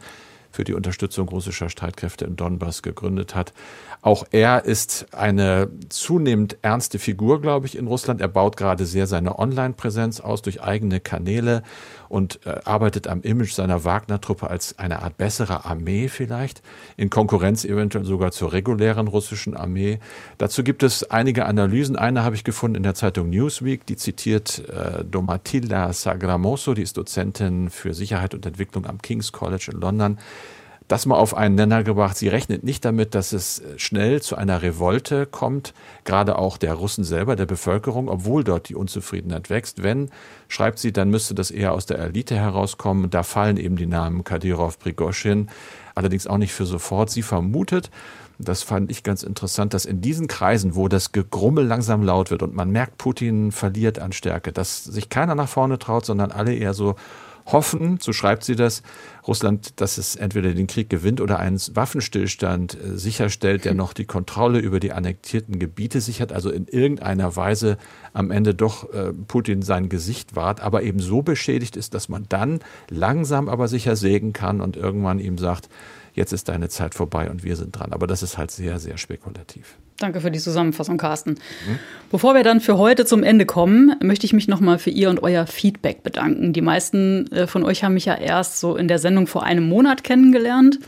für 0.52 0.64
die 0.64 0.74
Unterstützung 0.74 1.28
russischer 1.28 1.70
Streitkräfte 1.70 2.26
im 2.26 2.36
Donbass 2.36 2.82
gegründet 2.82 3.36
hat. 3.36 3.54
Auch 4.02 4.26
er 4.32 4.66
ist 4.66 5.08
eine 5.14 5.70
zunehmend 5.90 6.58
ernste 6.62 7.00
Figur, 7.00 7.42
glaube 7.42 7.66
ich, 7.66 7.78
in 7.78 7.88
Russland. 7.88 8.22
Er 8.22 8.28
baut 8.28 8.56
gerade 8.56 8.86
sehr 8.86 9.08
seine 9.08 9.40
Online-Präsenz 9.40 10.20
aus 10.20 10.42
durch 10.42 10.62
eigene 10.62 11.00
Kanäle 11.00 11.64
und 12.10 12.40
äh, 12.46 12.60
arbeitet 12.64 13.08
am 13.08 13.22
Image 13.22 13.52
seiner 13.52 13.84
Wagner-Truppe 13.84 14.50
als 14.50 14.78
eine 14.80 15.02
Art 15.02 15.18
bessere 15.18 15.66
Armee 15.66 16.08
vielleicht, 16.08 16.62
in 16.96 17.10
Konkurrenz 17.10 17.66
eventuell 17.66 18.06
sogar 18.06 18.32
zur 18.32 18.54
regulären 18.54 19.08
russischen 19.08 19.56
Armee. 19.56 20.00
Dazu 20.38 20.64
gibt 20.64 20.84
es 20.84 21.10
einige 21.10 21.46
Analysen. 21.46 21.96
Eine 21.96 22.24
habe 22.24 22.36
ich 22.36 22.44
gefunden 22.44 22.76
in 22.76 22.84
der 22.84 22.96
Zeitung 22.96 23.30
Newsweek, 23.30 23.86
die 23.86 23.98
zitiert 23.98 24.64
äh, 24.70 25.04
Domatilla 25.04 25.92
Sagramoso, 25.92 26.74
die 26.74 26.84
ist 26.84 26.98
Dozentin 26.98 27.70
für 27.70 27.94
Sicherheit 27.94 28.34
und 28.34 28.46
Entwicklung 28.46 28.86
am 28.86 29.02
King's 29.02 29.32
College 29.32 29.72
in 29.74 29.82
London 29.82 30.18
das 30.88 31.06
mal 31.06 31.18
auf 31.18 31.36
einen 31.36 31.56
Nenner 31.56 31.84
gebracht. 31.84 32.18
Sie 32.18 32.30
rechnet 32.30 32.64
nicht 32.64 32.86
damit, 32.86 33.14
dass 33.14 33.34
es 33.34 33.62
schnell 33.76 34.22
zu 34.22 34.36
einer 34.36 34.62
Revolte 34.62 35.26
kommt, 35.26 35.74
gerade 36.06 36.38
auch 36.38 36.58
der 36.58 36.74
Russen 36.74 37.04
selber, 37.04 37.36
der 37.36 37.46
Bevölkerung, 37.46 38.08
obwohl 38.08 38.44
dort 38.44 38.70
die 38.70 38.76
Unzufriedenheit 38.76 39.50
wächst. 39.50 39.84
Wenn, 39.84 40.10
schreibt 40.48 40.80
sie, 40.80 40.94
dann 40.94 41.10
müsste 41.10 41.36
das 41.36 41.52
eher 41.52 41.74
aus 41.74 41.86
der 41.86 42.00
Elite 42.00 42.36
herauskommen. 42.36 43.10
Da 43.10 43.24
fallen 43.24 43.58
eben 43.58 43.76
die 43.76 43.86
Namen 43.86 44.24
Kadyrov, 44.24 44.80
Prigoschin, 44.80 45.50
allerdings 45.94 46.26
auch 46.26 46.38
nicht 46.38 46.54
für 46.54 46.66
sofort. 46.66 47.10
Sie 47.10 47.22
vermutet, 47.22 47.92
das 48.40 48.62
fand 48.62 48.92
ich 48.92 49.04
ganz 49.04 49.24
interessant, 49.24 49.74
dass 49.74 49.86
in 49.86 50.00
diesen 50.00 50.28
Kreisen, 50.28 50.76
wo 50.76 50.88
das 50.88 51.12
Gegrummel 51.12 51.66
langsam 51.66 52.04
laut 52.04 52.30
wird 52.30 52.44
und 52.44 52.54
man 52.54 52.70
merkt, 52.70 52.98
Putin 52.98 53.52
verliert 53.52 54.00
an 54.00 54.12
Stärke, 54.12 54.52
dass 54.54 54.84
sich 54.84 55.10
keiner 55.10 55.34
nach 55.34 55.50
vorne 55.50 55.80
traut, 55.80 56.06
sondern 56.06 56.32
alle 56.32 56.54
eher 56.54 56.74
so 56.74 56.96
hoffen, 57.48 57.98
so 58.02 58.14
schreibt 58.14 58.44
sie 58.44 58.56
das, 58.56 58.84
Russland, 59.28 59.80
dass 59.82 59.98
es 59.98 60.16
entweder 60.16 60.54
den 60.54 60.68
Krieg 60.68 60.90
gewinnt 60.90 61.22
oder 61.22 61.40
einen 61.40 61.60
Waffenstillstand 61.74 62.76
äh, 62.76 62.98
sicherstellt, 62.98 63.66
der 63.66 63.74
noch 63.74 63.94
die 63.94 64.06
Kontrolle 64.06 64.60
über 64.60 64.80
die 64.80 64.92
annektierten 64.92 65.60
Gebiete 65.60 66.02
sichert, 66.02 66.32
also 66.32 66.50
in 66.50 66.68
irgendeiner 66.68 67.36
Weise 67.36 67.78
am 68.14 68.32
Ende 68.32 68.54
doch 68.54 68.92
äh, 68.94 69.14
Putin 69.28 69.62
sein 69.62 69.90
Gesicht 69.90 70.36
wahrt, 70.36 70.62
aber 70.62 70.84
eben 70.84 71.00
so 71.00 71.22
beschädigt 71.22 71.76
ist, 71.76 71.94
dass 71.94 72.10
man 72.10 72.26
dann 72.30 72.60
langsam 72.90 73.50
aber 73.50 73.68
sicher 73.68 73.96
sägen 73.96 74.34
kann 74.34 74.62
und 74.62 74.78
irgendwann 74.78 75.20
ihm 75.20 75.38
sagt, 75.38 75.70
jetzt 76.18 76.34
ist 76.34 76.50
deine 76.50 76.68
Zeit 76.68 76.96
vorbei 76.96 77.30
und 77.30 77.44
wir 77.44 77.56
sind 77.56 77.78
dran. 77.78 77.94
Aber 77.94 78.08
das 78.08 78.24
ist 78.24 78.38
halt 78.38 78.52
sehr, 78.52 78.80
sehr 78.80 78.98
spekulativ. 78.98 79.78
Danke 80.00 80.20
für 80.20 80.32
die 80.32 80.40
Zusammenfassung, 80.40 80.98
Carsten. 80.98 81.32
Mhm. 81.32 81.80
Bevor 82.12 82.34
wir 82.34 82.44
dann 82.44 82.60
für 82.60 82.78
heute 82.78 83.06
zum 83.06 83.24
Ende 83.24 83.46
kommen, 83.46 83.96
möchte 84.02 84.26
ich 84.26 84.34
mich 84.34 84.48
nochmal 84.48 84.80
für 84.80 84.90
Ihr 84.90 85.10
und 85.10 85.24
euer 85.24 85.48
Feedback 85.48 86.04
bedanken. 86.04 86.54
Die 86.54 86.62
meisten 86.62 87.32
äh, 87.32 87.48
von 87.48 87.64
euch 87.64 87.84
haben 87.84 87.94
mich 87.94 88.06
ja 88.06 88.16
erst 88.16 88.60
so 88.60 88.76
in 88.76 88.88
der 88.88 89.00
Sendung 89.00 89.28
vor 89.28 89.44
einem 89.44 89.68
Monat 89.70 90.04
kennengelernt. 90.04 90.80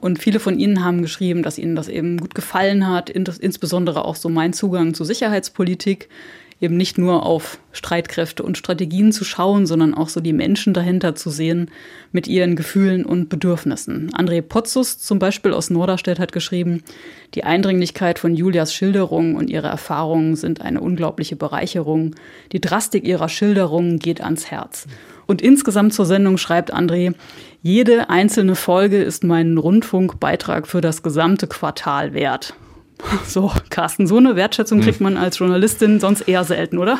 Und 0.00 0.20
viele 0.20 0.38
von 0.38 0.58
Ihnen 0.58 0.84
haben 0.84 1.02
geschrieben, 1.02 1.42
dass 1.42 1.58
Ihnen 1.58 1.74
das 1.74 1.88
eben 1.88 2.18
gut 2.18 2.34
gefallen 2.34 2.86
hat, 2.86 3.10
insbesondere 3.10 4.04
auch 4.04 4.16
so 4.16 4.28
mein 4.28 4.52
Zugang 4.52 4.94
zur 4.94 5.06
Sicherheitspolitik 5.06 6.08
eben 6.60 6.76
nicht 6.76 6.98
nur 6.98 7.24
auf 7.24 7.58
Streitkräfte 7.72 8.42
und 8.42 8.58
Strategien 8.58 9.12
zu 9.12 9.24
schauen, 9.24 9.66
sondern 9.66 9.94
auch 9.94 10.08
so 10.08 10.20
die 10.20 10.32
Menschen 10.32 10.74
dahinter 10.74 11.14
zu 11.14 11.30
sehen 11.30 11.70
mit 12.10 12.26
ihren 12.26 12.56
Gefühlen 12.56 13.04
und 13.04 13.28
Bedürfnissen. 13.28 14.10
André 14.12 14.42
Potzus 14.42 14.98
zum 14.98 15.18
Beispiel 15.18 15.52
aus 15.52 15.70
Norderstedt 15.70 16.18
hat 16.18 16.32
geschrieben, 16.32 16.82
die 17.34 17.44
Eindringlichkeit 17.44 18.18
von 18.18 18.34
Julias 18.34 18.74
Schilderungen 18.74 19.36
und 19.36 19.50
ihre 19.50 19.68
Erfahrungen 19.68 20.34
sind 20.34 20.60
eine 20.60 20.80
unglaubliche 20.80 21.36
Bereicherung. 21.36 22.16
Die 22.52 22.60
Drastik 22.60 23.04
ihrer 23.04 23.28
Schilderungen 23.28 23.98
geht 23.98 24.20
ans 24.20 24.50
Herz. 24.50 24.86
Und 25.26 25.42
insgesamt 25.42 25.92
zur 25.92 26.06
Sendung 26.06 26.38
schreibt 26.38 26.74
André, 26.74 27.14
jede 27.62 28.08
einzelne 28.08 28.56
Folge 28.56 29.02
ist 29.02 29.24
mein 29.24 29.58
Rundfunkbeitrag 29.58 30.66
für 30.66 30.80
das 30.80 31.02
gesamte 31.02 31.46
Quartal 31.46 32.14
wert. 32.14 32.54
So, 33.26 33.52
Carsten, 33.70 34.06
so 34.06 34.16
eine 34.16 34.36
Wertschätzung 34.36 34.80
kriegt 34.80 34.98
hm. 34.98 35.04
man 35.04 35.16
als 35.16 35.38
Journalistin 35.38 36.00
sonst 36.00 36.22
eher 36.22 36.44
selten, 36.44 36.78
oder? 36.78 36.98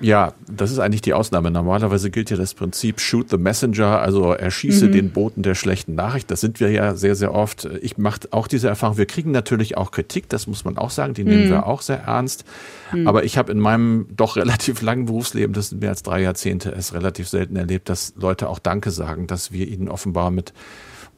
Ja, 0.00 0.32
das 0.50 0.70
ist 0.70 0.78
eigentlich 0.78 1.02
die 1.02 1.12
Ausnahme. 1.12 1.50
Normalerweise 1.50 2.10
gilt 2.10 2.30
ja 2.30 2.36
das 2.38 2.54
Prinzip 2.54 3.00
Shoot 3.00 3.28
the 3.28 3.36
Messenger, 3.36 4.00
also 4.00 4.32
erschieße 4.32 4.86
mhm. 4.86 4.92
den 4.92 5.10
Boten 5.10 5.42
der 5.42 5.54
schlechten 5.54 5.94
Nachricht. 5.94 6.30
Das 6.30 6.40
sind 6.40 6.58
wir 6.58 6.70
ja 6.70 6.94
sehr, 6.94 7.14
sehr 7.14 7.34
oft. 7.34 7.68
Ich 7.82 7.98
mache 7.98 8.20
auch 8.30 8.48
diese 8.48 8.68
Erfahrung. 8.68 8.96
Wir 8.96 9.04
kriegen 9.04 9.30
natürlich 9.30 9.76
auch 9.76 9.90
Kritik, 9.90 10.28
das 10.30 10.46
muss 10.46 10.64
man 10.64 10.78
auch 10.78 10.88
sagen, 10.88 11.12
die 11.12 11.24
nehmen 11.24 11.44
mhm. 11.44 11.50
wir 11.50 11.66
auch 11.66 11.82
sehr 11.82 12.00
ernst. 12.04 12.44
Mhm. 12.92 13.06
Aber 13.06 13.24
ich 13.24 13.36
habe 13.36 13.52
in 13.52 13.60
meinem 13.60 14.06
doch 14.16 14.36
relativ 14.38 14.80
langen 14.80 15.04
Berufsleben, 15.04 15.52
das 15.52 15.68
sind 15.68 15.82
mehr 15.82 15.90
als 15.90 16.02
drei 16.02 16.22
Jahrzehnte, 16.22 16.72
es 16.72 16.94
relativ 16.94 17.28
selten 17.28 17.56
erlebt, 17.56 17.90
dass 17.90 18.14
Leute 18.16 18.48
auch 18.48 18.58
Danke 18.58 18.90
sagen, 18.90 19.26
dass 19.26 19.52
wir 19.52 19.68
ihnen 19.68 19.88
offenbar 19.88 20.30
mit 20.30 20.54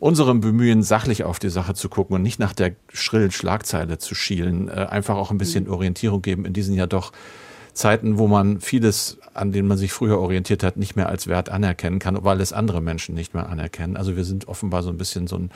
unserem 0.03 0.41
Bemühen, 0.41 0.83
sachlich 0.83 1.23
auf 1.23 1.39
die 1.39 1.49
Sache 1.49 1.75
zu 1.75 1.89
gucken 1.89 2.17
und 2.17 2.23
nicht 2.23 2.41
nach 2.41 2.53
der 2.53 2.75
schrillen 2.93 3.31
Schlagzeile 3.31 3.99
zu 3.99 4.17
schielen, 4.17 4.67
äh, 4.67 4.73
einfach 4.91 5.15
auch 5.15 5.31
ein 5.31 5.39
bisschen 5.39 5.65
mhm. 5.67 5.71
Orientierung 5.71 6.23
geben 6.23 6.45
in 6.45 6.53
diesen 6.53 6.75
ja 6.75 6.89
doch 6.89 7.13
Zeiten, 7.73 8.19
wo 8.19 8.27
man 8.27 8.61
vieles, 8.61 9.19
an 9.33 9.53
denen 9.53 9.69
man 9.69 9.79
sich 9.79 9.93
früher 9.93 10.19
orientiert 10.19 10.65
hat, 10.65 10.77
nicht 10.77 10.97
mehr 10.97 11.09
als 11.09 11.29
Wert 11.29 11.51
anerkennen 11.51 12.01
kann, 12.01 12.19
weil 12.25 12.41
es 12.41 12.53
andere 12.53 12.81
Menschen 12.81 13.15
nicht 13.15 13.33
mehr 13.33 13.49
anerkennen. 13.49 13.97
Also 13.97 14.17
wir 14.17 14.25
sind 14.25 14.49
offenbar 14.49 14.83
so 14.83 14.91
ein 14.91 14.99
bisschen 14.99 15.29
so 15.29 15.37
ein, 15.37 15.53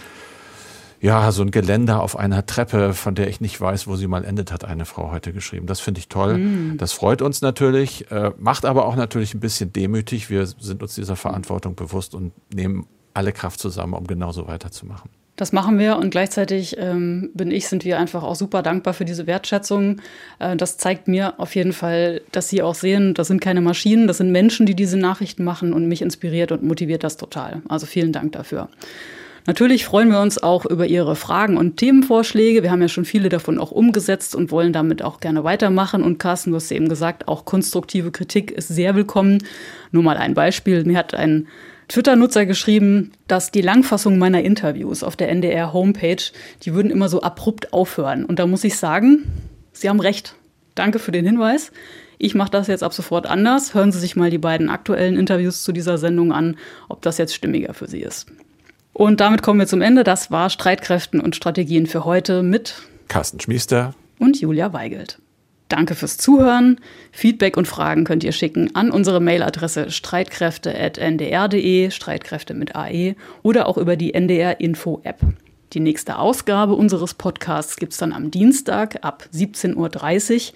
ja, 1.00 1.32
so 1.32 1.42
ein 1.42 1.50
Geländer 1.50 2.00
auf 2.00 2.16
einer 2.16 2.46
Treppe, 2.46 2.94
von 2.94 3.16
der 3.16 3.26
ich 3.26 3.40
nicht 3.40 3.60
weiß, 3.60 3.88
wo 3.88 3.96
sie 3.96 4.06
mal 4.06 4.24
endet, 4.24 4.52
hat 4.52 4.64
eine 4.64 4.84
Frau 4.84 5.10
heute 5.10 5.32
geschrieben. 5.32 5.66
Das 5.66 5.80
finde 5.80 5.98
ich 5.98 6.08
toll. 6.08 6.38
Mhm. 6.38 6.78
Das 6.78 6.92
freut 6.92 7.20
uns 7.20 7.42
natürlich, 7.42 8.12
äh, 8.12 8.30
macht 8.38 8.64
aber 8.64 8.86
auch 8.86 8.94
natürlich 8.94 9.34
ein 9.34 9.40
bisschen 9.40 9.72
demütig. 9.72 10.30
Wir 10.30 10.46
sind 10.46 10.82
uns 10.82 10.94
dieser 10.94 11.16
Verantwortung 11.16 11.74
bewusst 11.74 12.14
und 12.14 12.32
nehmen 12.54 12.86
alle 13.16 13.32
Kraft 13.32 13.60
zusammen, 13.60 13.94
um 13.94 14.06
genauso 14.06 14.46
weiterzumachen. 14.46 15.10
Das 15.36 15.52
machen 15.52 15.78
wir 15.78 15.98
und 15.98 16.10
gleichzeitig 16.10 16.76
ähm, 16.78 17.30
bin 17.34 17.50
ich, 17.50 17.68
sind 17.68 17.84
wir 17.84 17.98
einfach 17.98 18.22
auch 18.22 18.36
super 18.36 18.62
dankbar 18.62 18.94
für 18.94 19.04
diese 19.04 19.26
Wertschätzung. 19.26 20.00
Äh, 20.38 20.56
das 20.56 20.78
zeigt 20.78 21.08
mir 21.08 21.34
auf 21.38 21.54
jeden 21.54 21.74
Fall, 21.74 22.22
dass 22.32 22.48
Sie 22.48 22.62
auch 22.62 22.74
sehen, 22.74 23.12
das 23.12 23.28
sind 23.28 23.40
keine 23.40 23.60
Maschinen, 23.60 24.06
das 24.06 24.16
sind 24.16 24.32
Menschen, 24.32 24.64
die 24.64 24.74
diese 24.74 24.96
Nachrichten 24.96 25.44
machen 25.44 25.74
und 25.74 25.88
mich 25.88 26.00
inspiriert 26.00 26.52
und 26.52 26.62
motiviert 26.62 27.04
das 27.04 27.18
total. 27.18 27.60
Also 27.68 27.84
vielen 27.84 28.12
Dank 28.12 28.32
dafür. 28.32 28.70
Natürlich 29.46 29.84
freuen 29.84 30.10
wir 30.10 30.20
uns 30.20 30.42
auch 30.42 30.64
über 30.64 30.86
Ihre 30.86 31.14
Fragen 31.14 31.56
und 31.56 31.76
Themenvorschläge. 31.76 32.62
Wir 32.62 32.70
haben 32.70 32.82
ja 32.82 32.88
schon 32.88 33.04
viele 33.04 33.28
davon 33.28 33.58
auch 33.58 33.70
umgesetzt 33.70 34.34
und 34.34 34.50
wollen 34.50 34.72
damit 34.72 35.02
auch 35.02 35.20
gerne 35.20 35.44
weitermachen. 35.44 36.02
Und 36.02 36.18
Carsten, 36.18 36.50
du 36.50 36.56
hast 36.56 36.72
eben 36.72 36.88
gesagt, 36.88 37.28
auch 37.28 37.44
konstruktive 37.44 38.10
Kritik 38.10 38.50
ist 38.50 38.68
sehr 38.68 38.96
willkommen. 38.96 39.44
Nur 39.92 40.02
mal 40.02 40.16
ein 40.16 40.34
Beispiel. 40.34 40.82
Mir 40.84 40.98
hat 40.98 41.14
ein 41.14 41.46
Twitter-Nutzer 41.88 42.46
geschrieben, 42.46 43.12
dass 43.28 43.50
die 43.50 43.62
Langfassung 43.62 44.18
meiner 44.18 44.42
Interviews 44.42 45.02
auf 45.02 45.16
der 45.16 45.28
NDR-Homepage, 45.28 46.22
die 46.62 46.74
würden 46.74 46.90
immer 46.90 47.08
so 47.08 47.22
abrupt 47.22 47.72
aufhören. 47.72 48.24
Und 48.24 48.38
da 48.38 48.46
muss 48.46 48.64
ich 48.64 48.76
sagen, 48.76 49.24
Sie 49.72 49.88
haben 49.88 50.00
recht. 50.00 50.34
Danke 50.74 50.98
für 50.98 51.12
den 51.12 51.24
Hinweis. 51.24 51.70
Ich 52.18 52.34
mache 52.34 52.50
das 52.50 52.66
jetzt 52.66 52.82
ab 52.82 52.92
sofort 52.92 53.26
anders. 53.26 53.74
Hören 53.74 53.92
Sie 53.92 53.98
sich 53.98 54.16
mal 54.16 54.30
die 54.30 54.38
beiden 54.38 54.70
aktuellen 54.70 55.16
Interviews 55.16 55.62
zu 55.62 55.72
dieser 55.72 55.98
Sendung 55.98 56.32
an, 56.32 56.56
ob 56.88 57.02
das 57.02 57.18
jetzt 57.18 57.34
stimmiger 57.34 57.74
für 57.74 57.88
Sie 57.88 58.00
ist. 58.00 58.26
Und 58.92 59.20
damit 59.20 59.42
kommen 59.42 59.60
wir 59.60 59.66
zum 59.66 59.82
Ende. 59.82 60.04
Das 60.04 60.30
war 60.30 60.48
Streitkräften 60.48 61.20
und 61.20 61.36
Strategien 61.36 61.86
für 61.86 62.04
heute 62.04 62.42
mit 62.42 62.82
Carsten 63.08 63.38
Schmiester 63.38 63.94
und 64.18 64.40
Julia 64.40 64.72
Weigelt. 64.72 65.18
Danke 65.68 65.96
fürs 65.96 66.16
Zuhören. 66.16 66.80
Feedback 67.10 67.56
und 67.56 67.66
Fragen 67.66 68.04
könnt 68.04 68.22
ihr 68.22 68.32
schicken 68.32 68.74
an 68.76 68.90
unsere 68.90 69.20
Mailadresse 69.20 69.90
streitkräfte.ndr.de, 69.90 71.90
Streitkräfte 71.90 72.54
mit 72.54 72.76
AE 72.76 73.16
oder 73.42 73.66
auch 73.66 73.76
über 73.76 73.96
die 73.96 74.14
NDR 74.14 74.60
Info 74.60 75.00
App. 75.02 75.20
Die 75.72 75.80
nächste 75.80 76.18
Ausgabe 76.18 76.74
unseres 76.74 77.14
Podcasts 77.14 77.76
gibt 77.76 77.92
es 77.92 77.98
dann 77.98 78.12
am 78.12 78.30
Dienstag 78.30 79.04
ab 79.04 79.28
17.30 79.34 79.76
Uhr. 79.76 80.54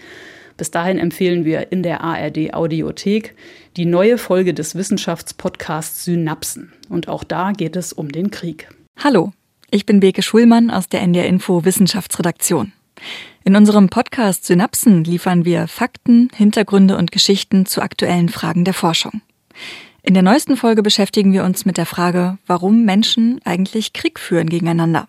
Bis 0.56 0.70
dahin 0.70 0.98
empfehlen 0.98 1.44
wir 1.44 1.72
in 1.72 1.82
der 1.82 2.02
ARD 2.02 2.54
Audiothek 2.54 3.34
die 3.76 3.86
neue 3.86 4.18
Folge 4.18 4.54
des 4.54 4.76
Wissenschaftspodcasts 4.76 6.04
Synapsen. 6.04 6.72
Und 6.88 7.08
auch 7.08 7.24
da 7.24 7.52
geht 7.52 7.76
es 7.76 7.92
um 7.92 8.12
den 8.12 8.30
Krieg. 8.30 8.68
Hallo. 9.02 9.32
Ich 9.70 9.86
bin 9.86 10.00
Beke 10.00 10.22
Schulmann 10.22 10.70
aus 10.70 10.88
der 10.88 11.00
NDR 11.00 11.26
Info 11.26 11.64
Wissenschaftsredaktion. 11.64 12.72
In 13.42 13.56
unserem 13.56 13.88
Podcast 13.88 14.44
Synapsen 14.44 15.02
liefern 15.02 15.46
wir 15.46 15.66
Fakten, 15.66 16.28
Hintergründe 16.34 16.98
und 16.98 17.10
Geschichten 17.10 17.64
zu 17.64 17.80
aktuellen 17.80 18.28
Fragen 18.28 18.66
der 18.66 18.74
Forschung. 18.74 19.22
In 20.02 20.12
der 20.12 20.22
neuesten 20.22 20.58
Folge 20.58 20.82
beschäftigen 20.82 21.32
wir 21.32 21.44
uns 21.44 21.64
mit 21.64 21.78
der 21.78 21.86
Frage, 21.86 22.36
warum 22.46 22.84
Menschen 22.84 23.40
eigentlich 23.44 23.94
Krieg 23.94 24.20
führen 24.20 24.50
gegeneinander. 24.50 25.08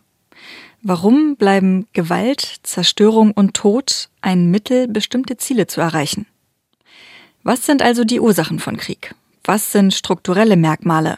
Warum 0.81 1.35
bleiben 1.35 1.87
Gewalt, 1.91 2.59
Zerstörung 2.63 3.31
und 3.31 3.53
Tod 3.53 4.09
ein 4.21 4.49
Mittel, 4.49 4.87
bestimmte 4.87 5.35
Ziele 5.35 5.67
zu 5.67 5.81
erreichen? 5.81 6.25
Was 7.43 7.65
sind 7.65 7.81
also 7.81 8.05
die 8.05 8.21
Ursachen 8.21 8.59
von 8.59 8.77
Krieg? 8.77 9.13
Was 9.43 9.73
sind 9.73 9.93
strukturelle 9.93 10.55
Merkmale? 10.55 11.17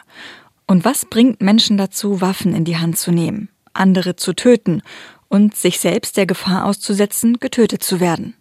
Und 0.66 0.84
was 0.84 1.06
bringt 1.06 1.40
Menschen 1.40 1.76
dazu, 1.76 2.20
Waffen 2.20 2.54
in 2.54 2.64
die 2.64 2.76
Hand 2.76 2.98
zu 2.98 3.12
nehmen, 3.12 3.50
andere 3.72 4.16
zu 4.16 4.32
töten 4.32 4.82
und 5.28 5.54
sich 5.54 5.80
selbst 5.80 6.16
der 6.16 6.26
Gefahr 6.26 6.64
auszusetzen, 6.64 7.38
getötet 7.40 7.82
zu 7.82 8.00
werden? 8.00 8.34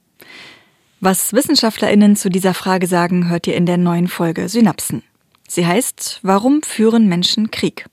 Was 0.99 1.33
WissenschaftlerInnen 1.33 2.15
zu 2.15 2.29
dieser 2.29 2.53
Frage 2.53 2.87
sagen, 2.87 3.29
hört 3.29 3.47
ihr 3.47 3.55
in 3.55 3.65
der 3.65 3.77
neuen 3.77 4.07
Folge 4.07 4.47
Synapsen. 4.47 5.03
Sie 5.47 5.65
heißt 5.65 6.19
Warum 6.23 6.63
führen 6.63 7.07
Menschen 7.07 7.51
Krieg? 7.51 7.85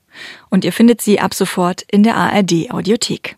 Und 0.49 0.65
ihr 0.65 0.71
findet 0.71 1.01
sie 1.01 1.19
ab 1.19 1.33
sofort 1.33 1.83
in 1.91 2.03
der 2.03 2.15
ARD 2.15 2.71
Audiothek. 2.71 3.35